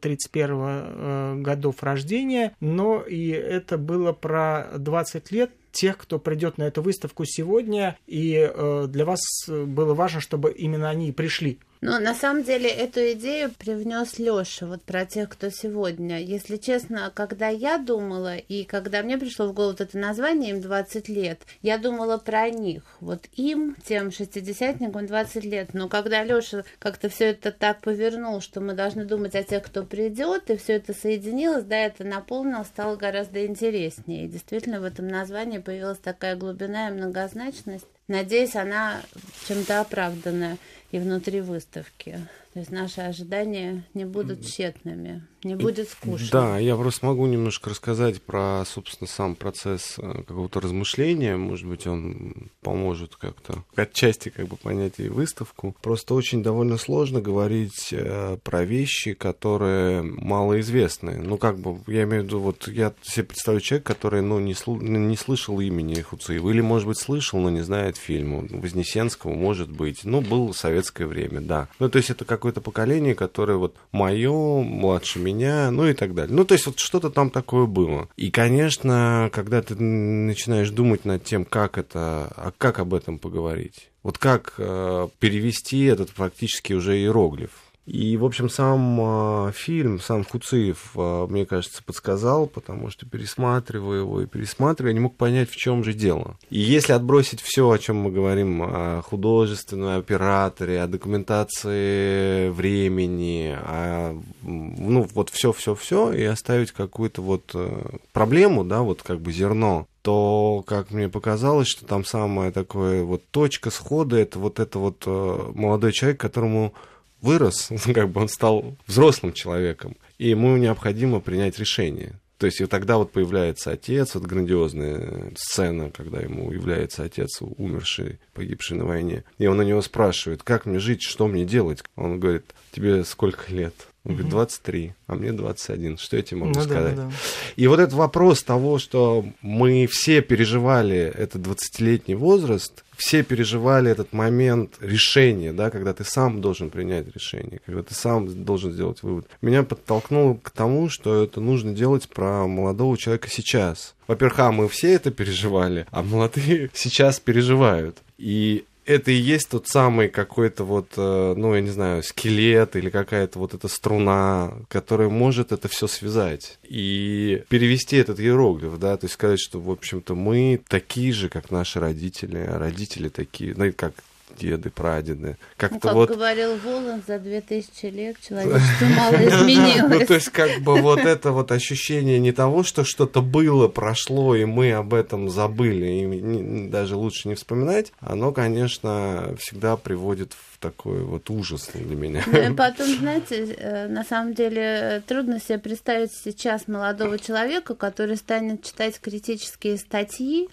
31 0.00 1.42
годов 1.42 1.82
рождения, 1.82 2.54
но 2.60 3.00
и 3.00 3.28
это 3.28 3.78
было 3.78 4.12
про 4.12 4.68
20 4.76 5.30
лет 5.32 5.50
тех, 5.78 5.96
кто 5.96 6.18
придет 6.18 6.58
на 6.58 6.64
эту 6.64 6.82
выставку 6.82 7.24
сегодня, 7.24 7.96
и 8.06 8.34
э, 8.34 8.86
для 8.88 9.04
вас 9.04 9.20
было 9.48 9.94
важно, 9.94 10.20
чтобы 10.20 10.50
именно 10.50 10.90
они 10.90 11.12
пришли 11.12 11.58
ну, 11.80 12.00
на 12.00 12.12
самом 12.12 12.42
деле, 12.42 12.68
эту 12.68 13.12
идею 13.12 13.52
привнес 13.56 14.18
Лёша, 14.18 14.66
вот 14.66 14.82
про 14.82 15.06
тех, 15.06 15.28
кто 15.28 15.48
сегодня. 15.48 16.20
Если 16.20 16.56
честно, 16.56 17.12
когда 17.14 17.48
я 17.48 17.78
думала, 17.78 18.36
и 18.36 18.64
когда 18.64 19.02
мне 19.02 19.16
пришло 19.16 19.46
в 19.46 19.52
голову 19.52 19.76
это 19.78 19.96
название, 19.96 20.50
им 20.50 20.60
20 20.60 21.08
лет, 21.08 21.42
я 21.62 21.78
думала 21.78 22.18
про 22.18 22.50
них. 22.50 22.82
Вот 23.00 23.26
им, 23.32 23.76
тем 23.86 24.10
шестидесятникам, 24.10 25.06
20 25.06 25.44
лет. 25.44 25.72
Но 25.72 25.88
когда 25.88 26.24
Лёша 26.24 26.64
как-то 26.80 27.08
все 27.08 27.26
это 27.26 27.52
так 27.52 27.80
повернул, 27.80 28.40
что 28.40 28.60
мы 28.60 28.72
должны 28.72 29.04
думать 29.04 29.36
о 29.36 29.44
тех, 29.44 29.62
кто 29.62 29.84
придет, 29.84 30.50
и 30.50 30.56
все 30.56 30.74
это 30.74 30.92
соединилось, 30.92 31.64
да, 31.64 31.76
это 31.76 32.02
наполнило, 32.02 32.64
стало 32.64 32.96
гораздо 32.96 33.46
интереснее. 33.46 34.24
И 34.24 34.28
действительно, 34.28 34.80
в 34.80 34.84
этом 34.84 35.06
названии 35.06 35.58
появилась 35.68 35.98
такая 35.98 36.34
глубина 36.34 36.88
и 36.88 36.92
многозначность. 36.92 37.84
Надеюсь, 38.08 38.56
она 38.56 39.02
чем-то 39.46 39.82
оправданная 39.82 40.56
и 40.92 40.98
внутри 40.98 41.42
выставки. 41.42 42.26
То 42.58 42.62
есть 42.62 42.72
наши 42.72 43.02
ожидания 43.02 43.84
не 43.94 44.04
будут 44.04 44.44
тщетными, 44.44 45.22
не 45.44 45.54
будет 45.54 45.88
скучно. 45.88 46.28
Да, 46.32 46.58
я 46.58 46.74
просто 46.74 47.06
могу 47.06 47.24
немножко 47.28 47.70
рассказать 47.70 48.20
про, 48.20 48.64
собственно, 48.66 49.06
сам 49.06 49.36
процесс 49.36 49.94
э, 49.96 50.22
какого-то 50.26 50.58
размышления. 50.58 51.36
Может 51.36 51.68
быть, 51.68 51.86
он 51.86 52.50
поможет 52.60 53.14
как-то 53.14 53.62
отчасти 53.76 54.30
как 54.30 54.48
бы 54.48 54.56
понять 54.56 54.94
и 54.98 55.08
выставку. 55.08 55.76
Просто 55.82 56.14
очень 56.14 56.42
довольно 56.42 56.78
сложно 56.78 57.20
говорить 57.20 57.90
э, 57.92 58.38
про 58.42 58.64
вещи, 58.64 59.12
которые 59.12 60.02
малоизвестны. 60.02 61.18
Ну, 61.18 61.38
как 61.38 61.60
бы, 61.60 61.78
я 61.86 62.02
имею 62.02 62.22
в 62.22 62.26
виду, 62.26 62.40
вот 62.40 62.66
я 62.66 62.92
себе 63.02 63.26
представляю 63.26 63.60
человека, 63.60 63.94
который, 63.94 64.22
ну, 64.22 64.40
не, 64.40 64.54
сл- 64.54 64.82
не 64.82 65.16
слышал 65.16 65.60
имени 65.60 66.00
Хуциева. 66.00 66.50
Или, 66.50 66.60
может 66.60 66.88
быть, 66.88 66.98
слышал, 66.98 67.38
но 67.38 67.50
не 67.50 67.62
знает 67.62 67.96
фильма. 67.96 68.44
Вознесенского, 68.50 69.32
может 69.32 69.70
быть. 69.70 70.02
Ну, 70.02 70.22
был 70.22 70.52
советское 70.52 71.06
время, 71.06 71.40
да. 71.40 71.68
Ну, 71.78 71.88
то 71.88 71.98
есть 71.98 72.10
это 72.10 72.24
как 72.24 72.47
какое-то 72.48 72.60
поколение, 72.62 73.14
которое 73.14 73.58
вот 73.58 73.76
мое, 73.92 74.62
младше 74.62 75.18
меня, 75.18 75.70
ну 75.70 75.86
и 75.86 75.92
так 75.92 76.14
далее. 76.14 76.34
Ну, 76.34 76.44
то 76.44 76.54
есть 76.54 76.66
вот 76.66 76.78
что-то 76.78 77.10
там 77.10 77.28
такое 77.28 77.66
было. 77.66 78.08
И, 78.16 78.30
конечно, 78.30 79.28
когда 79.34 79.60
ты 79.60 79.74
начинаешь 79.76 80.70
думать 80.70 81.04
над 81.04 81.24
тем, 81.24 81.44
как 81.44 81.76
это, 81.76 82.32
а 82.36 82.52
как 82.56 82.78
об 82.78 82.94
этом 82.94 83.18
поговорить, 83.18 83.90
вот 84.02 84.16
как 84.16 84.54
э, 84.56 85.08
перевести 85.18 85.84
этот 85.84 86.10
практически 86.12 86.72
уже 86.72 86.96
иероглиф, 86.96 87.50
и, 87.88 88.18
в 88.18 88.24
общем, 88.26 88.50
сам 88.50 89.48
э, 89.48 89.52
фильм, 89.52 89.98
сам 89.98 90.22
Куциев, 90.22 90.90
э, 90.94 91.26
мне 91.30 91.46
кажется, 91.46 91.82
подсказал, 91.82 92.46
потому 92.46 92.90
что 92.90 93.06
пересматривая 93.06 94.00
его 94.00 94.20
и 94.20 94.26
пересматривая, 94.26 94.92
не 94.92 95.00
мог 95.00 95.16
понять, 95.16 95.48
в 95.48 95.56
чем 95.56 95.82
же 95.82 95.94
дело. 95.94 96.36
И 96.50 96.58
если 96.58 96.92
отбросить 96.92 97.40
все, 97.40 97.70
о 97.70 97.78
чем 97.78 97.96
мы 97.96 98.10
говорим, 98.10 98.62
о 98.62 99.00
художественной 99.00 99.96
операторе, 99.96 100.82
о 100.82 100.86
документации 100.86 102.50
времени, 102.50 103.56
о, 103.58 104.20
ну, 104.42 105.08
вот 105.14 105.30
все-все-все, 105.30 106.12
и 106.12 106.24
оставить 106.24 106.72
какую-то 106.72 107.22
вот 107.22 107.52
э, 107.54 107.86
проблему, 108.12 108.64
да, 108.64 108.82
вот 108.82 109.02
как 109.02 109.20
бы 109.20 109.32
зерно, 109.32 109.86
то, 110.02 110.62
как 110.66 110.90
мне 110.90 111.08
показалось, 111.08 111.68
что 111.68 111.86
там 111.86 112.04
самая 112.04 112.52
такая 112.52 113.02
вот 113.02 113.22
точка 113.30 113.70
схода, 113.70 114.18
это 114.18 114.38
вот 114.38 114.60
это 114.60 114.78
вот 114.78 115.04
э, 115.06 115.52
молодой 115.54 115.92
человек, 115.92 116.20
которому 116.20 116.74
вырос, 117.20 117.70
как 117.94 118.10
бы 118.10 118.20
он 118.20 118.28
стал 118.28 118.76
взрослым 118.86 119.32
человеком, 119.32 119.96
и 120.18 120.28
ему 120.28 120.56
необходимо 120.56 121.20
принять 121.20 121.58
решение. 121.58 122.18
То 122.38 122.46
есть 122.46 122.60
и 122.60 122.66
тогда 122.66 122.98
вот 122.98 123.10
появляется 123.10 123.72
отец, 123.72 124.14
вот 124.14 124.24
грандиозная 124.24 125.32
сцена, 125.36 125.90
когда 125.90 126.20
ему 126.20 126.52
является 126.52 127.02
отец, 127.02 127.40
умерший, 127.40 128.20
погибший 128.32 128.76
на 128.76 128.84
войне. 128.84 129.24
И 129.38 129.46
он 129.48 129.58
у 129.58 129.64
него 129.64 129.82
спрашивает, 129.82 130.44
как 130.44 130.64
мне 130.64 130.78
жить, 130.78 131.02
что 131.02 131.26
мне 131.26 131.44
делать? 131.44 131.82
Он 131.96 132.20
говорит, 132.20 132.44
тебе 132.70 133.04
сколько 133.04 133.52
лет? 133.52 133.74
Он 134.08 134.14
говорит, 134.14 134.30
23, 134.30 134.94
а 135.06 135.14
мне 135.14 135.32
21. 135.32 135.98
Что 135.98 136.16
я 136.16 136.22
тебе 136.22 136.40
могу 136.40 136.52
ну, 136.54 136.62
сказать? 136.62 136.96
Да, 136.96 137.04
да. 137.04 137.12
И 137.56 137.66
вот 137.66 137.78
этот 137.78 137.94
вопрос 137.94 138.42
того, 138.42 138.78
что 138.78 139.26
мы 139.42 139.86
все 139.86 140.22
переживали 140.22 140.96
этот 140.96 141.42
20-летний 141.42 142.14
возраст, 142.14 142.84
все 142.96 143.22
переживали 143.22 143.90
этот 143.90 144.12
момент 144.12 144.76
решения, 144.80 145.52
да, 145.52 145.70
когда 145.70 145.92
ты 145.92 146.04
сам 146.04 146.40
должен 146.40 146.70
принять 146.70 147.14
решение, 147.14 147.60
когда 147.64 147.82
ты 147.82 147.94
сам 147.94 148.44
должен 148.44 148.72
сделать 148.72 149.02
вывод. 149.02 149.26
Меня 149.40 149.62
подтолкнуло 149.62 150.34
к 150.42 150.50
тому, 150.50 150.88
что 150.88 151.22
это 151.22 151.40
нужно 151.40 151.72
делать 151.74 152.08
про 152.08 152.46
молодого 152.48 152.96
человека 152.98 153.28
сейчас. 153.30 153.94
Во-первых, 154.08 154.38
а 154.40 154.52
мы 154.52 154.68
все 154.68 154.94
это 154.94 155.10
переживали, 155.10 155.86
а 155.90 156.02
молодые 156.02 156.70
сейчас 156.74 157.20
переживают. 157.20 157.98
И 158.16 158.64
это 158.88 159.10
и 159.10 159.16
есть 159.16 159.50
тот 159.50 159.68
самый 159.68 160.08
какой-то 160.08 160.64
вот, 160.64 160.94
э, 160.96 161.34
ну, 161.36 161.54
я 161.54 161.60
не 161.60 161.68
знаю, 161.68 162.02
скелет 162.02 162.74
или 162.74 162.88
какая-то 162.88 163.38
вот 163.38 163.52
эта 163.52 163.68
струна, 163.68 164.54
которая 164.68 165.10
может 165.10 165.52
это 165.52 165.68
все 165.68 165.86
связать 165.86 166.58
и 166.62 167.42
перевести 167.50 167.98
этот 167.98 168.18
иероглиф, 168.18 168.78
да, 168.78 168.96
то 168.96 169.04
есть 169.04 169.14
сказать, 169.14 169.40
что, 169.40 169.60
в 169.60 169.70
общем-то, 169.70 170.14
мы 170.14 170.60
такие 170.68 171.12
же, 171.12 171.28
как 171.28 171.50
наши 171.50 171.80
родители, 171.80 172.38
а 172.38 172.58
родители 172.58 173.10
такие, 173.10 173.54
ну, 173.54 173.70
как 173.76 173.92
деды, 174.36 174.70
прадеды. 174.70 175.36
Как-то 175.56 175.74
ну, 175.74 175.80
как 175.80 175.94
вот... 175.94 176.10
говорил 176.10 176.56
Волан, 176.56 177.02
за 177.06 177.18
две 177.18 177.40
тысячи 177.40 177.86
лет 177.86 178.16
человечество 178.20 178.86
мало 178.86 179.14
изменилось. 179.26 180.00
Ну, 180.00 180.06
то 180.06 180.14
есть, 180.14 180.30
как 180.30 180.60
бы 180.60 180.80
вот 180.80 181.00
это 181.00 181.32
вот 181.32 181.52
ощущение 181.52 182.18
не 182.18 182.32
того, 182.32 182.62
что 182.62 182.84
что-то 182.84 183.22
было, 183.22 183.68
прошло, 183.68 184.34
и 184.34 184.44
мы 184.44 184.72
об 184.72 184.94
этом 184.94 185.30
забыли, 185.30 185.86
и 185.86 186.68
даже 186.68 186.96
лучше 186.96 187.28
не 187.28 187.34
вспоминать, 187.34 187.92
оно, 188.00 188.32
конечно, 188.32 189.34
всегда 189.38 189.76
приводит 189.76 190.32
в 190.32 190.58
такой 190.58 191.02
вот 191.04 191.30
ужас 191.30 191.70
для 191.72 191.96
меня. 191.96 192.22
Ну, 192.26 192.54
потом, 192.56 192.86
знаете, 192.86 193.54
э, 193.56 193.88
на 193.88 194.04
самом 194.04 194.34
деле 194.34 195.02
трудно 195.06 195.40
себе 195.40 195.58
представить 195.58 196.12
сейчас 196.12 196.68
молодого 196.68 197.18
человека, 197.18 197.74
который 197.74 198.16
станет 198.16 198.64
читать 198.64 198.98
критические 199.00 199.78
статьи 199.78 200.48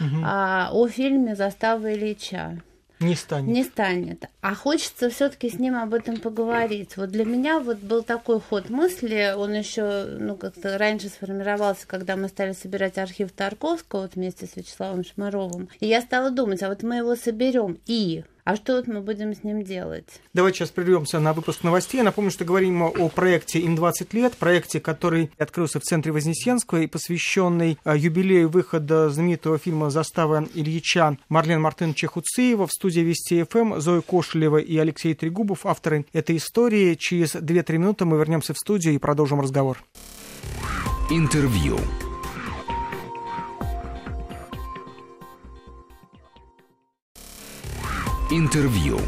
угу. 0.00 0.22
о 0.24 0.88
фильме 0.88 1.36
«Застава 1.36 1.92
Ильича». 1.92 2.62
Не 3.02 3.14
станет. 3.14 3.48
Не 3.48 3.64
станет. 3.64 4.24
А 4.40 4.54
хочется 4.54 5.10
все-таки 5.10 5.50
с 5.50 5.58
ним 5.58 5.76
об 5.76 5.94
этом 5.94 6.18
поговорить. 6.18 6.96
Вот 6.96 7.10
для 7.10 7.24
меня 7.24 7.58
вот 7.58 7.78
был 7.78 8.02
такой 8.02 8.40
ход 8.40 8.70
мысли, 8.70 9.34
он 9.36 9.52
еще, 9.52 10.04
ну, 10.18 10.36
как-то 10.36 10.78
раньше 10.78 11.08
сформировался, 11.08 11.86
когда 11.86 12.16
мы 12.16 12.28
стали 12.28 12.52
собирать 12.52 12.98
архив 12.98 13.32
Тарковского 13.32 14.02
вот 14.02 14.14
вместе 14.14 14.46
с 14.46 14.56
Вячеславом 14.56 15.04
Шмаровым. 15.04 15.68
И 15.80 15.86
я 15.86 16.00
стала 16.00 16.30
думать, 16.30 16.62
а 16.62 16.68
вот 16.68 16.82
мы 16.82 16.96
его 16.96 17.16
соберем 17.16 17.78
и 17.86 18.24
а 18.44 18.56
что 18.56 18.76
вот 18.76 18.88
мы 18.88 19.00
будем 19.00 19.34
с 19.34 19.44
ним 19.44 19.62
делать? 19.62 20.20
Давайте 20.34 20.58
сейчас 20.58 20.70
прервемся 20.70 21.20
на 21.20 21.32
выпуск 21.32 21.62
новостей. 21.62 21.98
Я 21.98 22.04
напомню, 22.04 22.30
что 22.30 22.44
говорим 22.44 22.82
о 22.82 23.08
проекте 23.08 23.60
«Им 23.60 23.76
20 23.76 24.12
лет», 24.14 24.34
проекте, 24.36 24.80
который 24.80 25.30
открылся 25.38 25.78
в 25.78 25.82
центре 25.82 26.10
Вознесенского 26.10 26.78
и 26.78 26.86
посвященный 26.86 27.78
а, 27.84 27.96
юбилею 27.96 28.48
выхода 28.48 29.10
знаменитого 29.10 29.58
фильма 29.58 29.90
«Застава 29.90 30.46
Ильича» 30.54 31.16
Марлен 31.28 31.60
Мартын 31.60 31.94
Чехуциева 31.94 32.66
в 32.66 32.72
студии 32.72 33.00
Вести 33.00 33.44
ФМ 33.44 33.78
Зоя 33.78 34.00
Кошелева 34.00 34.58
и 34.58 34.76
Алексей 34.76 35.14
Трегубов, 35.14 35.64
авторы 35.64 36.06
этой 36.12 36.36
истории. 36.36 36.94
Через 36.94 37.36
2-3 37.36 37.78
минуты 37.78 38.04
мы 38.04 38.18
вернемся 38.18 38.54
в 38.54 38.58
студию 38.58 38.94
и 38.94 38.98
продолжим 38.98 39.40
разговор. 39.40 39.78
Интервью. 41.10 41.78
Интервью. 48.32 48.98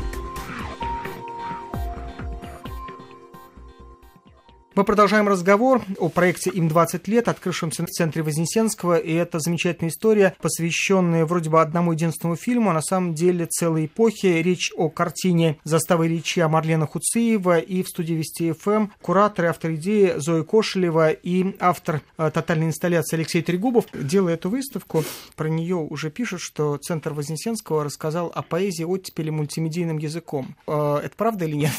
Мы 4.74 4.82
продолжаем 4.82 5.28
разговор 5.28 5.84
о 6.00 6.08
проекте 6.08 6.50
«Им 6.50 6.66
20 6.66 7.06
лет», 7.06 7.28
открывшемся 7.28 7.86
в 7.86 7.90
центре 7.90 8.24
Вознесенского, 8.24 8.96
и 8.96 9.12
это 9.12 9.38
замечательная 9.38 9.92
история, 9.92 10.34
посвященная 10.42 11.26
вроде 11.26 11.48
бы 11.48 11.60
одному 11.60 11.92
единственному 11.92 12.34
фильму, 12.34 12.70
а 12.70 12.72
на 12.72 12.82
самом 12.82 13.14
деле 13.14 13.46
целой 13.46 13.86
эпохе. 13.86 14.42
Речь 14.42 14.72
о 14.76 14.88
картине 14.88 15.58
«Заставы 15.62 16.08
речи» 16.08 16.40
Марлена 16.40 16.88
Хуциева 16.88 17.60
и 17.60 17.84
в 17.84 17.88
студии 17.88 18.14
Вести 18.14 18.50
ФМ 18.50 18.70
эм 18.70 18.92
куратор 19.00 19.44
и 19.44 19.48
автор 19.48 19.74
идеи 19.74 20.14
Зои 20.16 20.42
Кошелева 20.42 21.12
и 21.12 21.54
автор 21.60 22.00
э, 22.18 22.32
тотальной 22.34 22.66
инсталляции 22.66 23.14
Алексей 23.14 23.42
Трегубов. 23.42 23.84
Делая 23.92 24.34
эту 24.34 24.50
выставку, 24.50 25.04
про 25.36 25.48
нее 25.48 25.76
уже 25.76 26.10
пишут, 26.10 26.40
что 26.40 26.78
Центр 26.78 27.12
Вознесенского 27.12 27.84
рассказал 27.84 28.32
о 28.34 28.42
поэзии 28.42 28.82
оттепели 28.82 29.30
мультимедийным 29.30 29.98
языком. 29.98 30.56
Э, 30.66 30.96
это 31.04 31.14
правда 31.16 31.44
или 31.44 31.54
нет? 31.54 31.70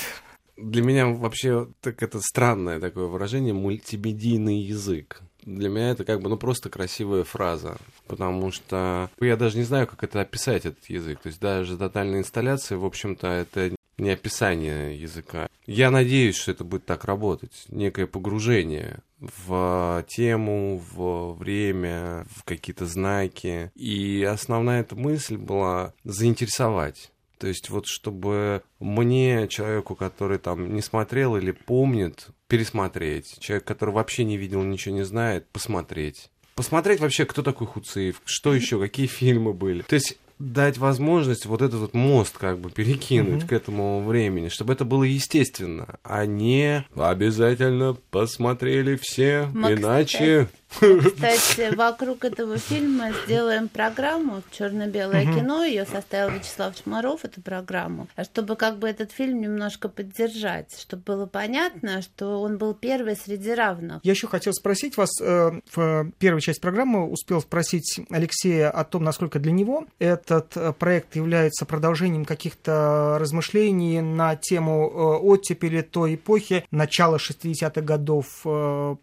Для 0.58 0.82
меня 0.82 1.08
вообще 1.08 1.68
так 1.82 2.02
это 2.02 2.20
странное 2.22 2.80
такое 2.80 3.06
выражение 3.06 3.54
мультимедийный 3.54 4.60
язык. 4.60 5.22
Для 5.44 5.70
меня 5.70 5.92
это 5.92 6.06
как 6.06 6.22
бы 6.22 6.30
ну 6.30 6.38
просто 6.38 6.70
красивая 6.70 7.24
фраза, 7.24 7.78
потому 8.08 8.52
что 8.52 9.10
я 9.20 9.38
даже 9.38 9.58
не 9.58 9.64
знаю, 9.64 9.86
как 9.86 10.04
это 10.04 10.22
описать 10.22 10.66
этот 10.66 10.86
язык. 10.86 11.20
То 11.20 11.28
есть 11.28 11.40
даже 11.40 11.78
тотальная 11.78 12.20
инсталляция, 12.20 12.78
в 12.78 12.86
общем-то, 12.86 13.28
это 13.28 13.76
не 13.98 14.10
описание 14.10 15.00
языка. 15.00 15.48
Я 15.66 15.92
надеюсь, 15.92 16.36
что 16.36 16.52
это 16.52 16.64
будет 16.64 16.86
так 16.86 17.06
работать, 17.06 17.66
некое 17.70 18.08
погружение 18.08 19.00
в 19.20 20.06
тему, 20.08 20.84
в 20.92 21.34
время, 21.34 22.26
в 22.36 22.44
какие-то 22.44 22.86
знаки. 22.86 23.72
И 23.76 24.24
основная 24.24 24.82
эта 24.82 24.96
мысль 24.96 25.38
была 25.38 25.94
заинтересовать 26.04 27.12
то 27.38 27.48
есть 27.48 27.70
вот 27.70 27.86
чтобы 27.88 28.64
мне, 28.80 29.48
человеку, 29.48 29.96
который 29.96 30.38
там 30.38 30.74
не 30.74 30.82
смотрел 30.82 31.36
или 31.36 31.52
помнит, 31.52 32.28
пересмотреть. 32.48 33.38
Человек, 33.40 33.66
который 33.66 33.94
вообще 33.94 34.24
не 34.24 34.38
видел, 34.38 34.62
ничего 34.64 34.96
не 34.96 35.06
знает, 35.06 35.48
посмотреть. 35.48 36.30
Посмотреть 36.56 37.02
вообще, 37.02 37.26
кто 37.26 37.42
такой 37.42 37.68
Хуцеев, 37.68 38.22
что 38.24 38.54
еще, 38.54 38.80
какие 38.80 39.08
фильмы 39.08 39.54
были. 39.54 39.82
То 39.82 39.96
есть 39.96 40.18
дать 40.40 40.78
возможность 40.78 41.46
вот 41.46 41.62
этот 41.62 41.80
вот 41.80 41.94
мост 41.94 42.38
как 42.38 42.60
бы 42.60 42.70
перекинуть 42.70 43.44
mm-hmm. 43.44 43.48
к 43.48 43.54
этому 43.54 44.04
времени, 44.04 44.50
чтобы 44.50 44.74
это 44.74 44.84
было 44.84 45.04
естественно, 45.04 45.98
а 46.04 46.26
не 46.26 46.86
обязательно 46.96 47.96
посмотрели 48.12 48.98
все, 49.02 49.50
Мы, 49.54 49.74
иначе... 49.74 50.48
Кстати, 50.80 51.74
вокруг 51.76 52.26
этого 52.26 52.58
фильма 52.58 53.12
сделаем 53.26 53.70
программу 53.70 54.42
«Черно-белое 54.52 55.24
угу. 55.24 55.40
кино». 55.40 55.64
Ее 55.64 55.86
составил 55.86 56.32
Вячеслав 56.32 56.76
Чмаров, 56.76 57.24
эту 57.24 57.42
программу. 57.42 58.08
А 58.16 58.24
чтобы 58.24 58.56
как 58.56 58.78
бы 58.78 58.90
этот 58.90 59.12
фильм 59.12 59.40
немножко 59.40 59.88
поддержать, 59.88 60.78
чтобы 60.80 61.04
было 61.04 61.26
понятно, 61.26 62.02
что 62.02 62.42
он 62.42 62.58
был 62.58 62.74
первый 62.74 63.16
среди 63.16 63.54
равных. 63.54 64.02
Я 64.04 64.12
еще 64.12 64.28
хотел 64.28 64.54
спросить 64.54 64.98
вас, 64.98 65.10
э, 65.22 65.52
в 65.74 66.12
первой 66.20 66.42
части 66.42 66.60
программы 66.60 67.10
успел 67.10 67.42
спросить 67.42 68.02
Алексея 68.10 68.70
о 68.70 68.84
том, 68.84 69.04
насколько 69.04 69.40
для 69.40 69.52
него 69.52 69.86
этот 70.00 70.58
э, 70.58 70.74
проект 70.74 71.16
является 71.16 71.66
продолжением 71.66 72.26
каких-то 72.26 73.18
размышлений 73.20 74.02
на 74.02 74.36
тему 74.36 74.90
э, 74.90 75.26
оттепели 75.26 75.82
той 75.82 76.16
эпохи, 76.16 76.66
начала 76.72 77.18
60-х 77.18 77.82
годов, 77.82 78.26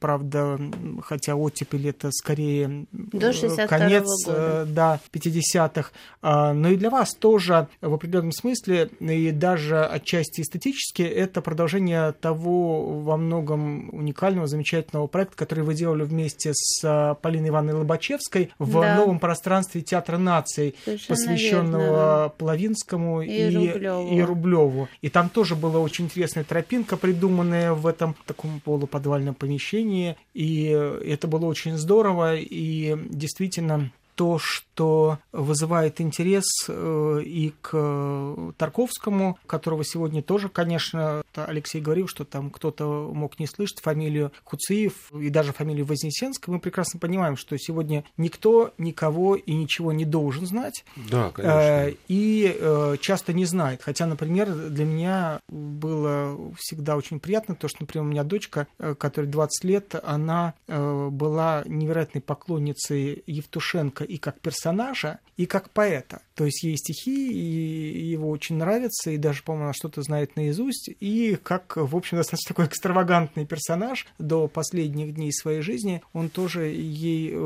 правда, 0.01 0.59
хотя 1.03 1.35
оттепель 1.35 1.52
оттепель 1.53 1.89
это 1.89 2.11
скорее 2.11 2.87
До 2.93 3.31
э, 3.31 3.67
конец 3.69 4.07
года. 4.27 4.39
Э, 4.39 4.65
да, 4.67 5.01
50-х. 5.13 5.91
А, 6.23 6.53
но 6.53 6.71
и 6.71 6.77
для 6.77 6.91
вас 6.91 7.15
тоже 7.15 7.69
в 7.81 7.93
определенном 7.93 8.33
смысле, 8.33 8.91
и 9.01 9.31
даже 9.31 9.85
отчасти 9.85 10.41
эстетически, 10.41 11.03
это 11.03 11.43
продолжение 11.43 12.13
того 12.13 13.01
во 13.01 13.17
многом 13.17 13.91
уникального, 13.95 14.47
замечательного 14.47 15.07
проекта, 15.07 15.37
который 15.37 15.65
вы 15.65 15.75
делали 15.75 16.03
вместе 16.03 16.53
с 16.55 16.81
а, 16.85 17.15
Полиной 17.15 17.51
Ивановной 17.51 17.81
Лобачевской 17.81 18.51
в 18.59 18.81
да. 18.81 18.97
новом 18.97 19.19
пространстве 19.19 19.83
Театра 19.83 20.19
наций, 20.19 20.75
Совершенно 20.85 21.09
посвященного 21.09 21.83
верно. 21.83 22.33
Плавинскому 22.39 23.23
и, 23.23 23.31
и, 23.31 23.57
Рублеву. 23.57 24.09
и 24.09 24.21
Рублеву. 24.23 24.89
И 25.03 25.09
там 25.09 25.29
тоже 25.29 25.57
была 25.57 25.81
очень 25.81 26.07
интересная 26.07 26.45
тропинка, 26.45 26.97
придуманная 26.97 27.73
в 27.73 27.87
этом 27.87 28.17
таком 28.27 28.61
полуподвальном 28.61 29.35
помещении. 29.35 30.17
И 30.35 30.65
это 30.67 31.29
было 31.29 31.42
очень 31.47 31.77
здорово, 31.77 32.37
и 32.37 32.97
действительно 33.11 33.93
то, 34.15 34.39
что 34.39 35.19
вызывает 35.33 36.01
интерес 36.01 36.45
э, 36.69 37.21
и 37.25 37.55
к 37.61 38.53
Тарковскому, 38.59 39.39
которого 39.47 39.85
сегодня 39.85 40.23
тоже, 40.23 40.49
конечно, 40.49 41.23
Алексей 41.35 41.81
говорил, 41.81 42.09
что 42.09 42.25
там 42.25 42.51
кто-то 42.51 43.11
мог 43.13 43.39
не 43.39 43.47
слышать 43.47 43.81
фамилию 43.81 44.33
Куциев 44.45 45.13
и 45.13 45.31
даже 45.31 45.53
фамилию 45.53 45.87
Вознесенского. 45.87 46.55
Мы 46.55 46.61
прекрасно 46.61 47.01
понимаем, 47.01 47.37
что 47.37 47.57
сегодня 47.59 48.05
никто 48.17 48.73
никого 48.79 49.37
и 49.37 49.55
ничего 49.55 49.93
не 49.93 50.05
должен 50.05 50.47
знать. 50.47 50.85
Да, 51.11 51.31
конечно. 51.31 51.59
Э, 51.59 51.95
и 52.09 52.57
э, 52.59 52.97
часто 53.01 53.33
не 53.33 53.47
знает. 53.47 53.83
Хотя, 53.83 54.07
например, 54.07 54.53
для 54.53 54.85
меня 54.85 55.41
было 55.49 56.53
всегда 56.59 56.97
очень 56.97 57.19
приятно 57.19 57.55
то, 57.55 57.69
что, 57.69 57.79
например, 57.81 58.07
у 58.07 58.11
меня 58.11 58.25
дочка, 58.25 58.67
которой 58.99 59.27
20 59.27 59.65
лет, 59.65 59.95
она 60.03 60.55
была 60.67 61.63
невероятной 61.67 62.21
поклонницей 62.21 63.23
Евтушенко 63.27 64.02
и 64.03 64.17
как 64.19 64.41
персонажа, 64.41 65.19
и 65.37 65.47
как 65.47 65.71
поэта. 65.71 66.23
То 66.35 66.47
есть 66.47 66.63
ей 66.63 66.77
стихи, 66.77 67.31
и 67.33 68.11
его 68.11 68.31
очень 68.31 68.57
нравятся, 68.57 69.11
и 69.11 69.17
даже, 69.17 69.43
по-моему, 69.43 69.67
она 69.67 69.75
что-то 69.75 70.03
знает 70.03 70.37
наизусть, 70.37 70.91
и 71.01 71.37
как, 71.43 71.77
в 71.77 71.95
общем, 71.95 72.17
достаточно 72.17 72.49
такой 72.49 72.67
экстравагантный 72.67 73.47
персонаж 73.47 74.07
до 74.19 74.49
последних 74.49 75.15
дней 75.15 75.33
своей 75.33 75.61
жизни, 75.61 76.03
он 76.13 76.31
тоже 76.31 76.65
ей 76.67 77.31
э, 77.33 77.37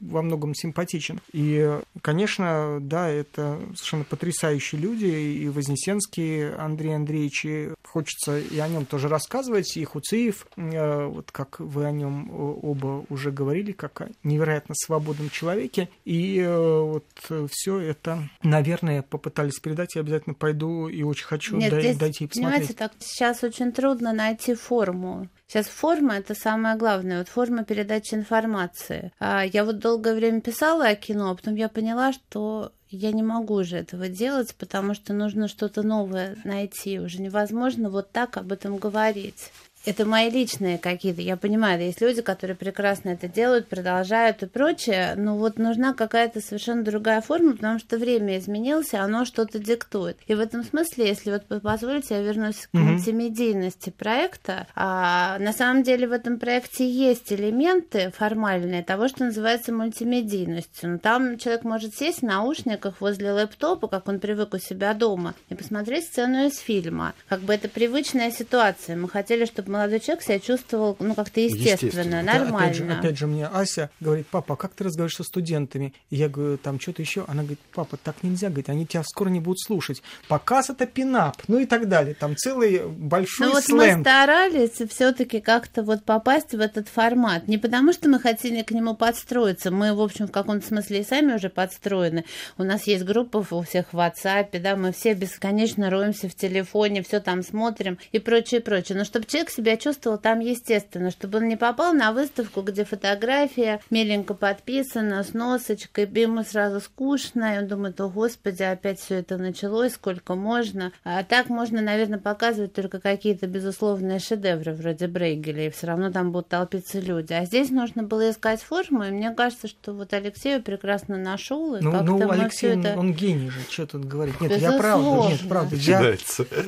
во 0.00 0.22
многом 0.22 0.54
симпатичен. 0.54 1.20
И, 1.32 1.78
конечно, 2.02 2.78
да, 2.80 3.08
это 3.08 3.60
совершенно 3.74 4.04
потрясающие 4.04 4.80
люди, 4.80 5.06
и 5.06 5.48
Вознесенский 5.48 6.54
Андрей 6.54 6.94
Андреевич, 6.94 7.44
и 7.44 7.70
хочется 7.84 8.38
и 8.38 8.58
о 8.58 8.68
нем 8.68 8.86
тоже 8.86 9.08
рассказывать, 9.08 9.76
и 9.76 9.84
Хуциев, 9.84 10.46
э, 10.56 11.06
вот 11.06 11.30
как 11.32 11.60
вы 11.60 11.84
о 11.84 11.90
нем 11.90 12.30
э, 12.30 12.34
оба 12.62 13.04
уже 13.08 13.30
говорили, 13.30 13.72
как 13.72 14.00
о 14.00 14.10
невероятно 14.22 14.74
свободном 14.76 15.30
человеке, 15.30 15.89
и 16.04 16.38
э, 16.40 16.80
вот 16.80 17.04
все 17.50 17.78
это 17.78 18.28
наверное, 18.42 19.02
попытались 19.02 19.58
передать, 19.60 19.94
я 19.94 20.02
обязательно 20.02 20.34
пойду 20.34 20.88
и 20.88 21.02
очень 21.02 21.26
хочу 21.26 21.56
Нет, 21.56 21.70
дай, 21.70 21.80
здесь, 21.80 21.96
дойти 21.96 22.24
и 22.24 22.26
посмотреть. 22.26 22.58
Понимаете, 22.58 22.74
так 22.74 22.92
сейчас 22.98 23.42
очень 23.42 23.72
трудно 23.72 24.12
найти 24.12 24.54
форму. 24.54 25.28
Сейчас 25.46 25.66
форма 25.66 26.14
это 26.14 26.34
самое 26.34 26.76
главное, 26.76 27.18
вот 27.18 27.28
форма 27.28 27.64
передачи 27.64 28.14
информации. 28.14 29.12
А 29.18 29.44
я 29.44 29.64
вот 29.64 29.78
долгое 29.78 30.14
время 30.14 30.40
писала 30.40 30.86
о 30.86 30.94
кино, 30.94 31.30
а 31.30 31.34
потом 31.34 31.54
я 31.56 31.68
поняла, 31.68 32.12
что 32.12 32.72
я 32.88 33.12
не 33.12 33.22
могу 33.22 33.54
уже 33.54 33.76
этого 33.76 34.08
делать, 34.08 34.54
потому 34.56 34.94
что 34.94 35.12
нужно 35.12 35.48
что-то 35.48 35.82
новое 35.82 36.36
найти. 36.44 36.98
Уже 36.98 37.20
невозможно 37.20 37.88
вот 37.88 38.10
так 38.10 38.36
об 38.36 38.52
этом 38.52 38.78
говорить 38.78 39.52
это 39.90 40.06
мои 40.06 40.30
личные 40.30 40.78
какие-то, 40.78 41.20
я 41.20 41.36
понимаю, 41.36 41.80
есть 41.80 42.00
люди, 42.00 42.22
которые 42.22 42.56
прекрасно 42.56 43.10
это 43.10 43.26
делают, 43.26 43.68
продолжают 43.68 44.42
и 44.42 44.46
прочее, 44.46 45.14
но 45.16 45.36
вот 45.36 45.58
нужна 45.58 45.94
какая-то 45.94 46.40
совершенно 46.40 46.84
другая 46.84 47.20
форма, 47.20 47.52
потому 47.52 47.78
что 47.78 47.98
время 47.98 48.38
изменилось, 48.38 48.94
оно 48.94 49.24
что-то 49.24 49.58
диктует. 49.58 50.16
И 50.26 50.34
в 50.34 50.40
этом 50.40 50.64
смысле, 50.64 51.08
если 51.08 51.32
вот 51.32 51.60
позволите, 51.60 52.14
я 52.14 52.22
вернусь 52.22 52.66
к 52.66 52.74
мультимедийности 52.74 53.90
проекта, 53.90 54.66
а, 54.76 55.38
на 55.38 55.52
самом 55.52 55.82
деле 55.82 56.06
в 56.06 56.12
этом 56.12 56.38
проекте 56.38 56.88
есть 56.88 57.32
элементы 57.32 58.12
формальные 58.16 58.84
того, 58.84 59.08
что 59.08 59.24
называется 59.24 59.72
мультимедийностью. 59.72 60.90
Но 60.90 60.98
там 60.98 61.36
человек 61.38 61.64
может 61.64 61.96
сесть 61.96 62.20
в 62.20 62.24
наушниках 62.26 63.00
возле 63.00 63.32
лэптопа, 63.32 63.88
как 63.88 64.08
он 64.08 64.20
привык 64.20 64.54
у 64.54 64.58
себя 64.58 64.94
дома, 64.94 65.34
и 65.48 65.54
посмотреть 65.54 66.04
сцену 66.04 66.46
из 66.46 66.58
фильма. 66.58 67.14
Как 67.28 67.40
бы 67.40 67.52
это 67.52 67.68
привычная 67.68 68.30
ситуация. 68.30 68.96
Мы 68.96 69.08
хотели, 69.08 69.44
чтобы 69.44 69.70
молодой 69.80 70.00
человек 70.00 70.22
себя 70.22 70.38
чувствовал, 70.38 70.96
ну, 71.00 71.14
как-то 71.14 71.40
естественно, 71.40 71.88
естественно. 71.88 72.22
нормально. 72.22 72.50
Да, 72.50 72.64
опять, 72.64 72.76
же, 72.76 72.92
опять 72.92 73.18
же, 73.18 73.26
мне 73.26 73.46
Ася 73.46 73.90
говорит, 74.00 74.26
папа, 74.30 74.54
а 74.54 74.56
как 74.56 74.72
ты 74.74 74.84
разговариваешь 74.84 75.16
со 75.16 75.24
студентами? 75.24 75.94
И 76.10 76.16
я 76.16 76.28
говорю, 76.28 76.58
там 76.58 76.78
что-то 76.78 77.00
еще. 77.00 77.24
Она 77.28 77.42
говорит, 77.42 77.60
папа, 77.72 77.96
так 77.96 78.22
нельзя, 78.22 78.48
говорит, 78.48 78.68
они 78.68 78.86
тебя 78.86 79.02
скоро 79.04 79.30
не 79.30 79.40
будут 79.40 79.60
слушать. 79.60 80.02
Показ 80.28 80.68
это 80.68 80.86
пинап, 80.86 81.42
ну 81.48 81.58
и 81.58 81.64
так 81.64 81.88
далее. 81.88 82.14
Там 82.14 82.36
целый 82.36 82.86
большой 82.86 83.46
ну, 83.46 83.52
вот 83.54 83.64
сленг. 83.64 83.96
мы 83.98 84.02
старались 84.02 84.90
все-таки 84.90 85.40
как-то 85.40 85.82
вот 85.82 86.04
попасть 86.04 86.52
в 86.52 86.60
этот 86.60 86.88
формат. 86.88 87.48
Не 87.48 87.56
потому, 87.56 87.94
что 87.94 88.10
мы 88.10 88.20
хотели 88.20 88.62
к 88.62 88.72
нему 88.72 88.94
подстроиться. 88.94 89.70
Мы, 89.70 89.94
в 89.94 90.00
общем, 90.02 90.28
в 90.28 90.30
каком-то 90.30 90.66
смысле 90.66 91.00
и 91.00 91.04
сами 91.04 91.34
уже 91.34 91.48
подстроены. 91.48 92.24
У 92.58 92.64
нас 92.64 92.86
есть 92.86 93.04
группа 93.04 93.38
у 93.50 93.62
всех 93.62 93.94
в 93.94 93.98
WhatsApp, 93.98 94.58
да, 94.60 94.76
мы 94.76 94.92
все 94.92 95.14
бесконечно 95.14 95.88
роемся 95.88 96.28
в 96.28 96.34
телефоне, 96.34 97.02
все 97.02 97.20
там 97.20 97.42
смотрим 97.42 97.98
и 98.12 98.18
прочее, 98.18 98.60
прочее. 98.60 98.98
Но 98.98 99.04
чтобы 99.04 99.24
человек 99.26 99.50
себя 99.60 99.76
чувствовал 99.76 100.18
там 100.18 100.40
естественно, 100.40 101.10
чтобы 101.10 101.38
он 101.38 101.48
не 101.48 101.56
попал 101.56 101.92
на 101.92 102.12
выставку, 102.12 102.62
где 102.62 102.84
фотография 102.84 103.80
меленько 103.90 104.34
подписана, 104.34 105.22
с 105.22 105.34
носочкой, 105.34 106.04
и 106.04 106.20
ему 106.20 106.42
сразу 106.44 106.80
скучно, 106.80 107.54
и 107.54 107.58
он 107.58 107.68
думает, 107.68 108.00
о 108.00 108.08
господи, 108.08 108.62
опять 108.62 109.00
все 109.00 109.16
это 109.16 109.36
началось, 109.36 109.94
сколько 109.94 110.34
можно. 110.34 110.92
А 111.04 111.22
так 111.24 111.48
можно, 111.48 111.80
наверное, 111.80 112.18
показывать 112.18 112.72
только 112.72 113.00
какие-то 113.00 113.46
безусловные 113.46 114.18
шедевры 114.18 114.72
вроде 114.72 115.06
Брейгеля, 115.06 115.66
и 115.66 115.70
все 115.70 115.88
равно 115.88 116.10
там 116.10 116.32
будут 116.32 116.48
толпиться 116.48 117.00
люди. 117.00 117.32
А 117.32 117.44
здесь 117.44 117.70
нужно 117.70 118.02
было 118.02 118.30
искать 118.30 118.62
форму, 118.62 119.04
и 119.04 119.10
мне 119.10 119.30
кажется, 119.30 119.68
что 119.68 119.92
вот 119.92 120.12
Алексею 120.12 120.62
прекрасно 120.62 121.16
нашел. 121.16 121.76
И 121.76 121.82
ну, 121.82 122.02
ну 122.02 122.30
Алексей, 122.30 122.78
это... 122.78 122.98
он 122.98 123.12
гений 123.12 123.50
же, 123.50 123.60
что 123.68 123.86
тут 123.86 124.06
говорить. 124.06 124.40
Нет, 124.40 124.52
Безусловно. 124.52 124.74
я 124.74 124.80
правда, 124.80 125.30
нет, 125.30 125.48
правда. 125.48 125.76
Я... 125.76 126.00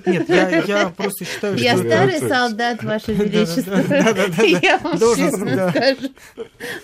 Нет, 0.07 0.29
я, 0.29 0.63
я 0.63 0.89
просто 0.91 1.25
считаю, 1.25 1.57
что... 1.57 1.65
Я 1.65 1.77
старый 1.77 2.19
солдат, 2.19 2.82
Ваше 2.83 3.13
Величество. 3.13 3.75
Я 4.63 4.79
вам 4.79 4.99
честно 4.99 5.71
скажу. 5.71 6.13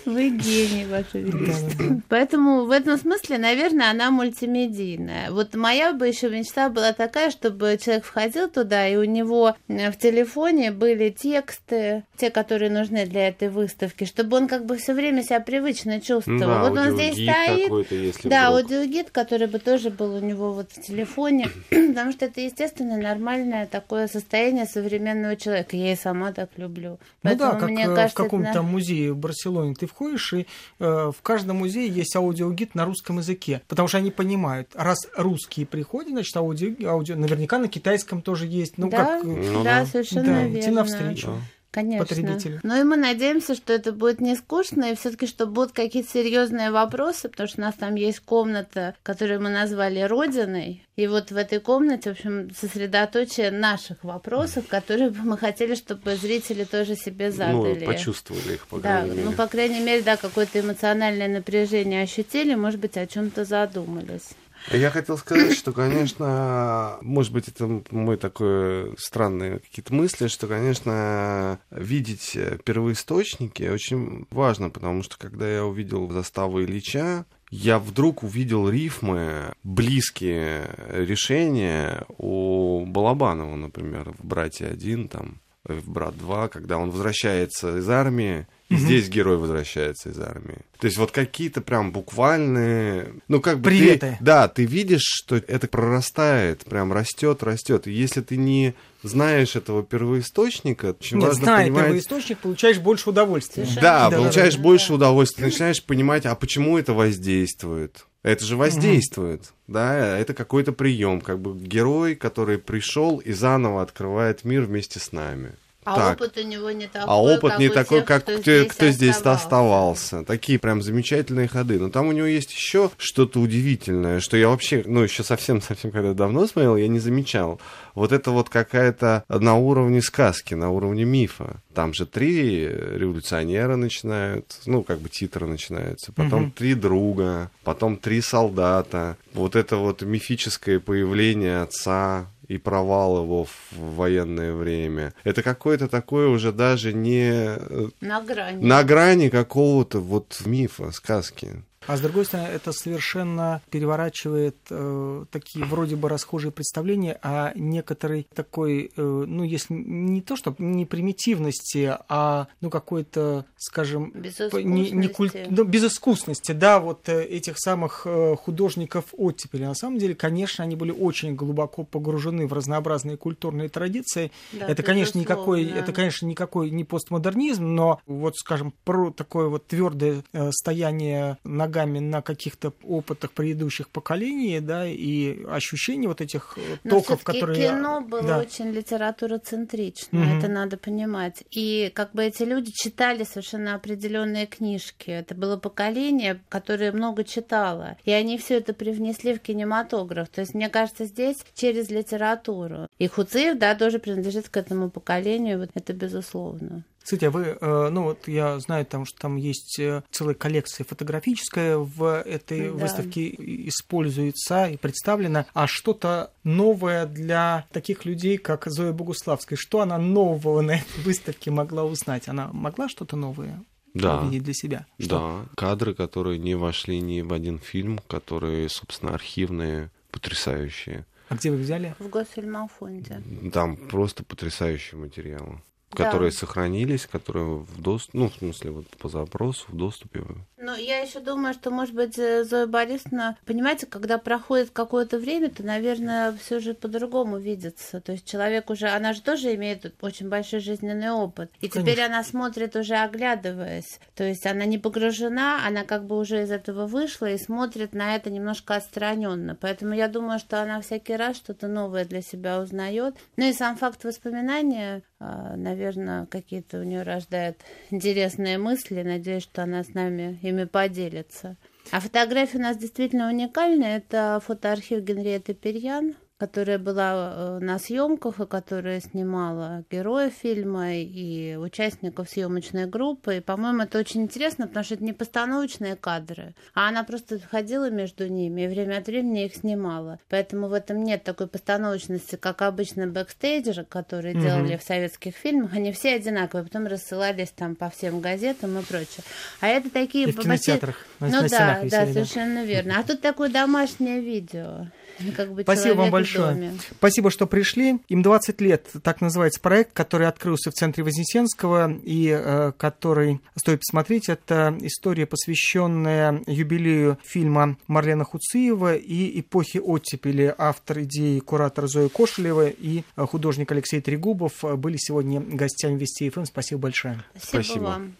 Вы 0.05 0.29
гений, 0.29 0.85
Ваше 0.85 1.19
Величество. 1.19 2.01
Поэтому 2.09 2.65
в 2.65 2.71
этом 2.71 2.97
смысле, 2.97 3.37
наверное, 3.37 3.91
она 3.91 4.11
мультимедийная. 4.11 5.31
Вот 5.31 5.55
моя 5.55 5.93
бы 5.93 6.07
еще 6.07 6.29
мечта 6.29 6.69
была 6.69 6.93
такая, 6.93 7.31
чтобы 7.31 7.77
человек 7.81 8.05
входил 8.05 8.49
туда, 8.49 8.87
и 8.87 8.95
у 8.95 9.03
него 9.03 9.55
в 9.67 9.93
телефоне 9.93 10.71
были 10.71 11.09
тексты, 11.09 12.03
те, 12.17 12.29
которые 12.29 12.71
нужны 12.71 13.05
для 13.05 13.29
этой 13.29 13.49
выставки, 13.49 14.05
чтобы 14.05 14.37
он 14.37 14.47
как 14.47 14.65
бы 14.65 14.77
все 14.77 14.93
время 14.93 15.23
себя 15.23 15.39
привычно 15.39 16.01
чувствовал. 16.01 16.39
Да, 16.39 16.69
вот 16.69 16.77
он 16.77 16.95
здесь 16.95 17.13
стоит. 17.13 18.21
Да, 18.23 18.47
аудиогид, 18.47 19.11
который 19.11 19.47
бы 19.47 19.59
тоже 19.59 19.89
был 19.89 20.15
у 20.15 20.19
него 20.19 20.53
вот 20.53 20.71
в 20.71 20.81
телефоне, 20.81 21.49
потому 21.69 22.11
что 22.11 22.25
это 22.25 22.41
естественно 22.41 22.97
нормальное 22.97 23.67
такое 23.67 24.07
состояние 24.07 24.65
современного 24.65 25.35
человека. 25.35 25.75
Я 25.75 25.88
и 25.91 25.95
сама 25.95 26.31
так 26.31 26.51
люблю. 26.57 26.99
Поэтому, 27.21 27.53
ну 27.53 27.53
да, 27.55 27.59
как 27.59 27.69
мне 27.69 27.85
кажется, 27.85 28.09
в 28.09 28.13
каком-то 28.13 28.49
это... 28.49 28.61
музее 28.61 29.13
в 29.13 29.17
Барселоне 29.17 29.75
ты 29.75 29.87
входишь, 29.87 30.33
и 30.33 30.47
э, 30.79 31.11
в 31.15 31.21
каждом 31.21 31.57
музее 31.57 31.87
есть 31.87 32.15
аудиогид 32.15 32.75
на 32.75 32.85
русском 32.85 33.17
языке, 33.17 33.61
потому 33.67 33.87
что 33.87 33.97
они 33.97 34.11
понимают, 34.11 34.71
раз 34.75 35.07
русские 35.15 35.65
приходят, 35.65 36.09
значит 36.09 36.35
аудио, 36.35 36.89
аудио 36.89 37.15
наверняка 37.15 37.57
на 37.57 37.67
китайском 37.67 38.21
тоже 38.21 38.47
есть. 38.47 38.77
Ну, 38.77 38.89
да, 38.89 39.05
как, 39.05 39.23
ну, 39.23 39.63
да, 39.63 39.85
совершенно 39.85 40.25
да, 40.25 40.43
верно. 40.43 40.59
Идти 40.59 40.71
навстречу. 40.71 41.27
Да. 41.27 41.33
Конечно. 41.71 42.05
потребителю. 42.05 42.59
Но 42.63 42.77
и 42.77 42.83
мы 42.83 42.97
надеемся, 42.97 43.53
что 43.53 43.73
это 43.73 43.91
будет 43.91 44.21
не 44.21 44.35
скучно, 44.35 44.91
и 44.91 44.95
все-таки, 44.95 45.27
что 45.27 45.45
будут 45.45 45.71
какие-то 45.71 46.09
серьезные 46.09 46.71
вопросы, 46.71 47.29
потому 47.29 47.47
что 47.47 47.61
у 47.61 47.65
нас 47.65 47.75
там 47.75 47.95
есть 47.95 48.21
комната, 48.21 48.95
которую 49.03 49.41
мы 49.41 49.49
назвали 49.49 49.99
Родиной. 50.01 50.83
И 50.95 51.07
вот 51.07 51.31
в 51.31 51.37
этой 51.37 51.59
комнате, 51.59 52.09
в 52.09 52.13
общем, 52.13 52.49
сосредоточие 52.53 53.51
наших 53.51 54.03
вопросов, 54.03 54.67
которые 54.67 55.11
бы 55.11 55.21
мы 55.21 55.37
хотели, 55.37 55.75
чтобы 55.75 56.15
зрители 56.15 56.63
тоже 56.63 56.95
себе 56.95 57.31
задали. 57.31 57.85
Ну, 57.85 57.85
почувствовали 57.85 58.55
их, 58.55 58.67
по 58.67 58.79
да, 58.79 58.99
крайней 58.99 59.11
мере. 59.11 59.23
Ну, 59.25 59.31
по 59.33 59.47
крайней 59.47 59.79
мере, 59.79 60.01
да, 60.01 60.17
какое-то 60.17 60.59
эмоциональное 60.59 61.27
напряжение 61.27 62.03
ощутили, 62.03 62.55
может 62.55 62.79
быть, 62.79 62.97
о 62.97 63.07
чем-то 63.07 63.45
задумались. 63.45 64.29
Я 64.71 64.91
хотел 64.91 65.17
сказать, 65.17 65.55
что, 65.55 65.71
конечно, 65.71 66.97
может 67.01 67.33
быть, 67.33 67.47
это 67.47 67.81
мой 67.91 68.17
такой 68.17 68.95
странные 68.97 69.59
какие-то 69.59 69.93
мысли, 69.93 70.27
что, 70.27 70.47
конечно, 70.47 71.59
видеть 71.71 72.37
первоисточники 72.65 73.63
очень 73.63 74.27
важно, 74.29 74.69
потому 74.69 75.01
что, 75.01 75.17
когда 75.17 75.49
я 75.49 75.65
увидел 75.65 76.09
заставу 76.11 76.61
Ильича, 76.61 77.25
я 77.49 77.79
вдруг 77.79 78.21
увидел 78.21 78.69
рифмы, 78.69 79.53
близкие 79.63 80.69
решения 80.89 82.05
у 82.17 82.85
Балабанова, 82.85 83.55
например, 83.55 84.13
в 84.19 84.23
«Брате 84.23 84.67
один», 84.67 85.07
там, 85.07 85.41
в 85.65 85.89
«Брат 85.89 86.17
два», 86.17 86.47
когда 86.47 86.77
он 86.77 86.89
возвращается 86.91 87.77
из 87.77 87.89
армии, 87.89 88.47
и 88.69 88.75
угу. 88.75 88.81
здесь 88.81 89.09
герой 89.09 89.37
возвращается 89.37 90.09
из 90.09 90.19
армии. 90.19 90.59
То 90.79 90.85
есть 90.85 90.97
вот 90.97 91.11
какие-то 91.11 91.61
прям 91.61 91.91
буквальные, 91.91 93.15
ну 93.27 93.41
как 93.41 93.57
бы 93.59 93.69
Приветы. 93.69 94.17
ты, 94.19 94.23
да, 94.23 94.47
ты 94.47 94.65
видишь, 94.65 95.03
что 95.03 95.35
это 95.35 95.67
прорастает, 95.67 96.63
прям 96.65 96.93
растет, 96.93 97.43
растет. 97.43 97.87
И 97.87 97.91
если 97.91 98.21
ты 98.21 98.37
не 98.37 98.75
знаешь 99.03 99.55
этого 99.55 99.83
первоисточника, 99.83 100.95
очень 100.99 101.17
Нет, 101.17 101.29
важно 101.29 101.43
зная 101.43 101.65
понимать... 101.65 101.85
первоисточник, 101.85 102.37
получаешь 102.37 102.77
больше 102.77 103.09
удовольствия. 103.09 103.67
Да, 103.75 104.09
да, 104.09 104.17
получаешь 104.17 104.55
да, 104.55 104.61
больше 104.61 104.89
да. 104.89 104.95
удовольствия, 104.95 105.45
ты 105.45 105.49
начинаешь 105.49 105.83
понимать, 105.83 106.25
а 106.25 106.35
почему 106.35 106.77
это 106.77 106.93
воздействует. 106.93 108.05
Это 108.21 108.43
же 108.43 108.57
воздействует, 108.57 109.41
угу. 109.41 109.73
да, 109.73 110.17
это 110.17 110.33
какой-то 110.33 110.73
прием, 110.73 111.21
как 111.21 111.39
бы 111.39 111.57
герой, 111.57 112.15
который 112.15 112.57
пришел 112.57 113.19
и 113.19 113.31
заново 113.31 113.81
открывает 113.81 114.43
мир 114.43 114.63
вместе 114.63 114.99
с 114.99 115.13
нами. 115.13 115.53
А 115.89 115.95
так. 115.95 116.21
опыт 116.21 116.37
у 116.37 116.41
него 116.47 116.71
не 116.71 116.87
такой, 116.87 117.07
а 117.07 117.21
опыт 117.21 117.51
как 117.51 117.59
не 117.59 117.69
такой, 117.69 117.99
тех, 117.99 118.07
как 118.07 118.23
кто, 118.23 118.33
кто 118.33 118.41
здесь, 118.41 118.67
кто 118.67 118.89
здесь 118.89 119.15
оставался. 119.15 119.43
оставался. 119.43 120.23
Такие 120.23 120.59
прям 120.59 120.81
замечательные 120.81 121.47
ходы. 121.47 121.79
Но 121.79 121.89
там 121.89 122.07
у 122.07 122.11
него 122.11 122.27
есть 122.27 122.51
еще 122.51 122.91
что-то 122.97 123.39
удивительное, 123.39 124.19
что 124.19 124.37
я 124.37 124.49
вообще, 124.49 124.83
ну, 124.85 125.01
еще 125.01 125.23
совсем-совсем 125.23 125.91
когда 125.91 126.13
давно 126.13 126.45
смотрел, 126.47 126.75
я 126.75 126.87
не 126.87 126.99
замечал. 126.99 127.59
Вот 127.95 128.11
это 128.11 128.31
вот 128.31 128.49
какая-то 128.49 129.23
на 129.27 129.55
уровне 129.55 130.01
сказки, 130.01 130.53
на 130.53 130.69
уровне 130.69 131.05
мифа. 131.05 131.61
Там 131.73 131.93
же 131.93 132.05
три 132.05 132.67
революционера 132.67 133.75
начинают, 133.75 134.59
ну, 134.65 134.83
как 134.83 134.99
бы 134.99 135.09
титры 135.09 135.47
начинаются, 135.47 136.11
потом 136.13 136.43
угу. 136.43 136.51
три 136.51 136.75
друга, 136.75 137.51
потом 137.63 137.97
три 137.97 138.21
солдата. 138.21 139.17
Вот 139.33 139.55
это 139.55 139.77
вот 139.77 140.01
мифическое 140.01 140.79
появление 140.79 141.61
отца, 141.61 142.27
и 142.49 142.57
провал 142.57 143.23
его 143.23 143.45
в 143.45 143.95
военное 143.95 144.53
время. 144.53 145.13
Это 145.23 145.43
какое-то 145.43 145.87
такое 145.87 146.27
уже 146.27 146.51
даже 146.51 146.93
не... 146.93 147.31
Э, 147.31 147.89
на 148.01 148.21
грани. 148.21 148.65
На 148.65 148.83
грани 148.83 149.29
какого-то 149.29 149.99
вот 149.99 150.41
мифа, 150.45 150.91
сказки. 150.91 151.63
А 151.87 151.97
с 151.97 152.01
другой 152.01 152.25
стороны, 152.25 152.47
это 152.47 152.71
совершенно 152.71 153.61
переворачивает 153.69 154.57
э, 154.69 155.25
такие 155.31 155.65
вроде 155.65 155.95
бы 155.95 156.09
расхожие 156.09 156.51
представления 156.51 157.17
о 157.21 157.51
некоторой 157.55 158.27
такой, 158.33 158.91
э, 158.95 159.01
ну, 159.01 159.43
если 159.43 159.73
не 159.73 160.21
то, 160.21 160.35
что 160.35 160.53
не 160.59 160.85
примитивности, 160.85 161.97
а, 162.07 162.47
ну, 162.61 162.69
какой-то, 162.69 163.45
скажем, 163.57 164.13
не, 164.13 164.91
не 164.91 165.07
куль... 165.07 165.31
ну, 165.49 165.63
безыскусности, 165.63 166.51
да, 166.51 166.79
вот 166.79 167.09
э, 167.09 167.23
этих 167.23 167.57
самых 167.57 168.03
э, 168.05 168.35
художников 168.35 169.05
оттепели. 169.13 169.63
На 169.63 169.75
самом 169.75 169.97
деле, 169.97 170.15
конечно, 170.15 170.63
они 170.63 170.75
были 170.75 170.91
очень 170.91 171.35
глубоко 171.35 171.83
погружены 171.83 172.45
в 172.45 172.53
разнообразные 172.53 173.17
культурные 173.17 173.69
традиции. 173.69 174.31
Да, 174.51 174.67
это, 174.67 174.83
конечно, 174.83 175.17
никакой, 175.17 175.65
да. 175.65 175.79
это, 175.79 175.91
конечно, 175.93 176.25
никакой 176.25 176.69
не 176.69 176.83
постмодернизм, 176.83 177.65
но 177.65 177.99
вот, 178.05 178.35
скажем, 178.37 178.73
про 178.83 179.11
такое 179.11 179.47
вот 179.47 179.67
твердое 179.67 180.23
э, 180.33 180.51
стояние 180.51 181.37
нога 181.43 181.68
ногами 181.69 181.99
на 181.99 182.21
каких-то 182.21 182.73
опытах 182.83 183.31
предыдущих 183.31 183.89
поколений, 183.89 184.59
да, 184.59 184.87
и 184.87 185.43
ощущение 185.45 186.09
вот 186.09 186.21
этих 186.21 186.57
э, 186.57 186.77
Но 186.83 186.99
токов, 186.99 187.23
которые... 187.23 187.69
кино 187.69 188.01
было 188.01 188.23
да. 188.23 188.39
очень 188.39 188.71
литературоцентрично, 188.71 190.19
угу. 190.19 190.37
это 190.37 190.47
надо 190.47 190.77
понимать. 190.77 191.43
И 191.51 191.91
как 191.93 192.11
бы 192.13 192.23
эти 192.23 192.43
люди 192.43 192.71
читали 192.73 193.23
совершенно 193.23 193.75
определенные 193.75 194.47
книжки. 194.47 195.11
Это 195.11 195.35
было 195.35 195.57
поколение, 195.57 196.41
которое 196.49 196.91
много 196.91 197.23
читало. 197.23 197.97
И 198.03 198.11
они 198.11 198.37
все 198.37 198.57
это 198.57 198.73
привнесли 198.73 199.35
в 199.35 199.39
кинематограф. 199.39 200.29
То 200.29 200.41
есть, 200.41 200.53
мне 200.55 200.69
кажется, 200.69 201.05
здесь 201.05 201.37
через 201.53 201.89
литературу. 201.89 202.87
И 202.97 203.07
Хуцеев, 203.07 203.57
да, 203.57 203.75
тоже 203.75 203.99
принадлежит 203.99 204.49
к 204.49 204.57
этому 204.57 204.89
поколению, 204.89 205.59
вот 205.59 205.69
это 205.75 205.93
безусловно. 205.93 206.83
Кстати, 207.09 207.25
а 207.25 207.31
вы, 207.31 207.57
э, 207.59 207.89
ну 207.89 208.03
вот 208.03 208.27
я 208.27 208.59
знаю, 208.59 208.85
там, 208.85 209.03
что 209.03 209.19
там 209.21 209.35
есть 209.35 209.79
э, 209.79 210.03
целая 210.11 210.35
коллекция 210.35 210.85
фотографическая 210.85 211.77
в 211.77 212.21
этой 212.21 212.67
да. 212.67 212.73
выставке 212.73 213.33
используется 213.67 214.67
и 214.67 214.77
представлена, 214.77 215.47
а 215.55 215.65
что-то 215.65 216.31
новое 216.43 217.07
для 217.07 217.65
таких 217.71 218.05
людей, 218.05 218.37
как 218.37 218.67
Зоя 218.67 218.93
Богуславская, 218.93 219.57
что 219.59 219.81
она 219.81 219.97
нового 219.97 220.61
на 220.61 220.75
этой 220.75 221.03
выставке 221.03 221.49
могла 221.49 221.83
узнать? 221.83 222.27
Она 222.27 222.51
могла 222.53 222.87
что-то 222.87 223.15
новое 223.15 223.59
да. 223.95 224.21
увидеть 224.21 224.43
для 224.43 224.53
себя? 224.53 224.85
Что? 224.99 225.47
Да, 225.47 225.49
кадры, 225.55 225.95
которые 225.95 226.37
не 226.37 226.53
вошли 226.53 227.01
ни 227.01 227.21
в 227.21 227.33
один 227.33 227.57
фильм, 227.57 228.01
которые, 228.07 228.69
собственно, 228.69 229.15
архивные, 229.15 229.89
потрясающие. 230.11 231.07
А 231.29 231.33
где 231.37 231.49
вы 231.49 231.57
взяли? 231.57 231.95
В 231.97 232.07
Госфильмофонде. 232.07 233.23
Там 233.51 233.77
просто 233.77 234.23
потрясающие 234.23 235.01
материалы 235.01 235.59
которые 235.91 236.31
да. 236.31 236.37
сохранились, 236.37 237.05
которые 237.05 237.59
в 237.59 237.81
доступе, 237.81 238.17
ну, 238.17 238.29
в 238.29 238.35
смысле, 238.35 238.71
вот 238.71 238.87
по 238.97 239.09
запросу, 239.09 239.65
в 239.67 239.75
доступе. 239.75 240.23
Ну, 240.27 240.69
но 240.69 240.75
я 240.75 240.99
еще 240.99 241.19
думаю, 241.19 241.55
что, 241.55 241.71
может 241.71 241.95
быть, 241.95 242.15
Зоя 242.15 242.67
Борисовна, 242.67 243.37
понимаете, 243.45 243.87
когда 243.87 244.19
проходит 244.19 244.69
какое-то 244.69 245.17
время, 245.17 245.49
то, 245.49 245.63
наверное, 245.63 246.31
все 246.33 246.59
же 246.59 246.75
по-другому 246.75 247.39
видится. 247.39 248.01
То 248.01 248.11
есть 248.11 248.29
человек 248.29 248.69
уже, 248.69 248.87
она 248.87 249.13
же 249.13 249.21
тоже 249.21 249.55
имеет 249.55 249.91
очень 250.01 250.29
большой 250.29 250.59
жизненный 250.59 251.09
опыт. 251.09 251.49
И 251.61 251.69
Конечно. 251.69 251.81
теперь 251.91 252.05
она 252.05 252.23
смотрит 252.23 252.75
уже 252.75 252.95
оглядываясь. 252.95 253.99
То 254.15 254.23
есть 254.23 254.45
она 254.45 254.65
не 254.65 254.77
погружена, 254.77 255.65
она 255.65 255.85
как 255.85 256.05
бы 256.05 256.19
уже 256.19 256.43
из 256.43 256.51
этого 256.51 256.85
вышла 256.85 257.31
и 257.31 257.39
смотрит 257.39 257.93
на 257.93 258.15
это 258.15 258.29
немножко 258.29 258.75
отстраненно. 258.75 259.57
Поэтому 259.59 259.95
я 259.95 260.07
думаю, 260.07 260.37
что 260.37 260.61
она 260.61 260.81
всякий 260.81 261.15
раз 261.15 261.37
что-то 261.37 261.67
новое 261.67 262.05
для 262.05 262.21
себя 262.21 262.61
узнает. 262.61 263.15
Ну 263.37 263.45
и 263.45 263.53
сам 263.53 263.75
факт 263.75 264.03
воспоминания, 264.03 265.01
а, 265.19 265.55
наверное, 265.79 266.25
какие-то 266.25 266.79
у 266.79 266.83
нее 266.83 267.03
рождает 267.03 267.61
интересные 267.89 268.57
мысли. 268.57 269.01
Надеюсь, 269.01 269.43
что 269.43 269.63
она 269.63 269.83
с 269.83 269.93
нами 269.93 270.37
ими 270.41 270.65
поделится. 270.65 271.55
А 271.91 272.01
фотография 272.01 272.57
у 272.57 272.61
нас 272.61 272.77
действительно 272.77 273.29
уникальная. 273.29 273.97
Это 273.97 274.41
фотоархив 274.45 275.01
Генриетты 275.01 275.53
Перьян 275.53 276.15
которая 276.39 276.79
была 276.79 277.33
э, 277.35 277.59
на 277.59 277.77
съемках 277.77 278.39
и 278.39 278.45
которая 278.45 279.01
снимала 279.01 279.83
героев 279.91 280.33
фильма 280.33 280.95
и 280.95 281.57
участников 281.57 282.29
съемочной 282.29 282.85
группы. 282.85 283.37
И, 283.37 283.41
по-моему, 283.41 283.83
это 283.83 283.99
очень 283.99 284.21
интересно, 284.21 284.65
потому 284.65 284.85
что 284.85 284.95
это 284.95 285.03
не 285.03 285.11
постановочные 285.11 285.97
кадры, 285.97 286.55
а 286.73 286.87
она 286.87 287.03
просто 287.03 287.39
ходила 287.39 287.89
между 287.89 288.27
ними 288.29 288.61
и 288.61 288.67
время 288.67 288.99
от 288.99 289.07
времени 289.07 289.45
их 289.45 289.55
снимала. 289.55 290.17
Поэтому 290.29 290.69
в 290.69 290.73
этом 290.73 291.03
нет 291.03 291.23
такой 291.25 291.47
постановочности, 291.47 292.37
как 292.37 292.61
обычно 292.61 293.07
бэкстейджеры, 293.07 293.83
которые 293.83 294.35
угу. 294.35 294.41
делали 294.41 294.77
в 294.77 294.83
советских 294.83 295.35
фильмах. 295.35 295.73
Они 295.73 295.91
все 295.91 296.15
одинаковые, 296.15 296.63
потом 296.63 296.87
рассылались 296.87 297.49
там 297.49 297.75
по 297.75 297.89
всем 297.89 298.21
газетам 298.21 298.79
и 298.79 298.83
прочее. 298.83 299.23
А 299.59 299.67
это 299.67 299.89
такие... 299.89 300.29
И 300.29 300.31
в 300.31 300.39
кинотеатрах. 300.39 301.05
Ну 301.19 301.27
на 301.27 301.49
да, 301.49 301.81
да, 301.83 302.05
совершенно 302.05 302.63
верно. 302.63 302.95
А 302.97 303.03
тут 303.03 303.19
такое 303.19 303.49
домашнее 303.49 304.21
видео. 304.21 304.87
Как 305.35 305.53
бы 305.53 305.63
Спасибо 305.63 305.95
вам 305.95 306.11
большое. 306.11 306.73
Спасибо, 306.97 307.31
что 307.31 307.47
пришли. 307.47 307.99
Им 308.07 308.21
20 308.21 308.61
лет, 308.61 308.87
так 309.03 309.21
называется 309.21 309.59
проект, 309.61 309.93
который 309.93 310.27
открылся 310.27 310.71
в 310.71 310.73
центре 310.73 311.03
Вознесенского 311.03 311.91
и 312.03 312.29
э, 312.29 312.71
который 312.77 313.41
стоит 313.55 313.79
посмотреть. 313.79 314.29
Это 314.29 314.77
история, 314.81 315.25
посвященная 315.25 316.41
юбилею 316.47 317.17
фильма 317.23 317.77
Марлена 317.87 318.23
Хуциева 318.23 318.95
и 318.95 319.39
эпохи 319.39 319.77
оттепели. 319.77 320.53
Автор 320.57 321.01
идеи 321.01 321.39
куратор 321.39 321.87
Зоя 321.87 322.09
Кошелева 322.09 322.67
и 322.69 323.03
э, 323.15 323.25
художник 323.25 323.71
Алексей 323.71 324.01
Трегубов 324.01 324.63
были 324.77 324.97
сегодня 324.97 325.41
гостями 325.41 325.97
Вести 325.99 326.29
ФМ. 326.29 326.45
Спасибо 326.45 326.81
большое. 326.81 327.23
Спасибо, 327.35 327.63
Спасибо. 327.63 327.83
вам. 327.83 328.15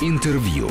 Интервью. 0.00 0.70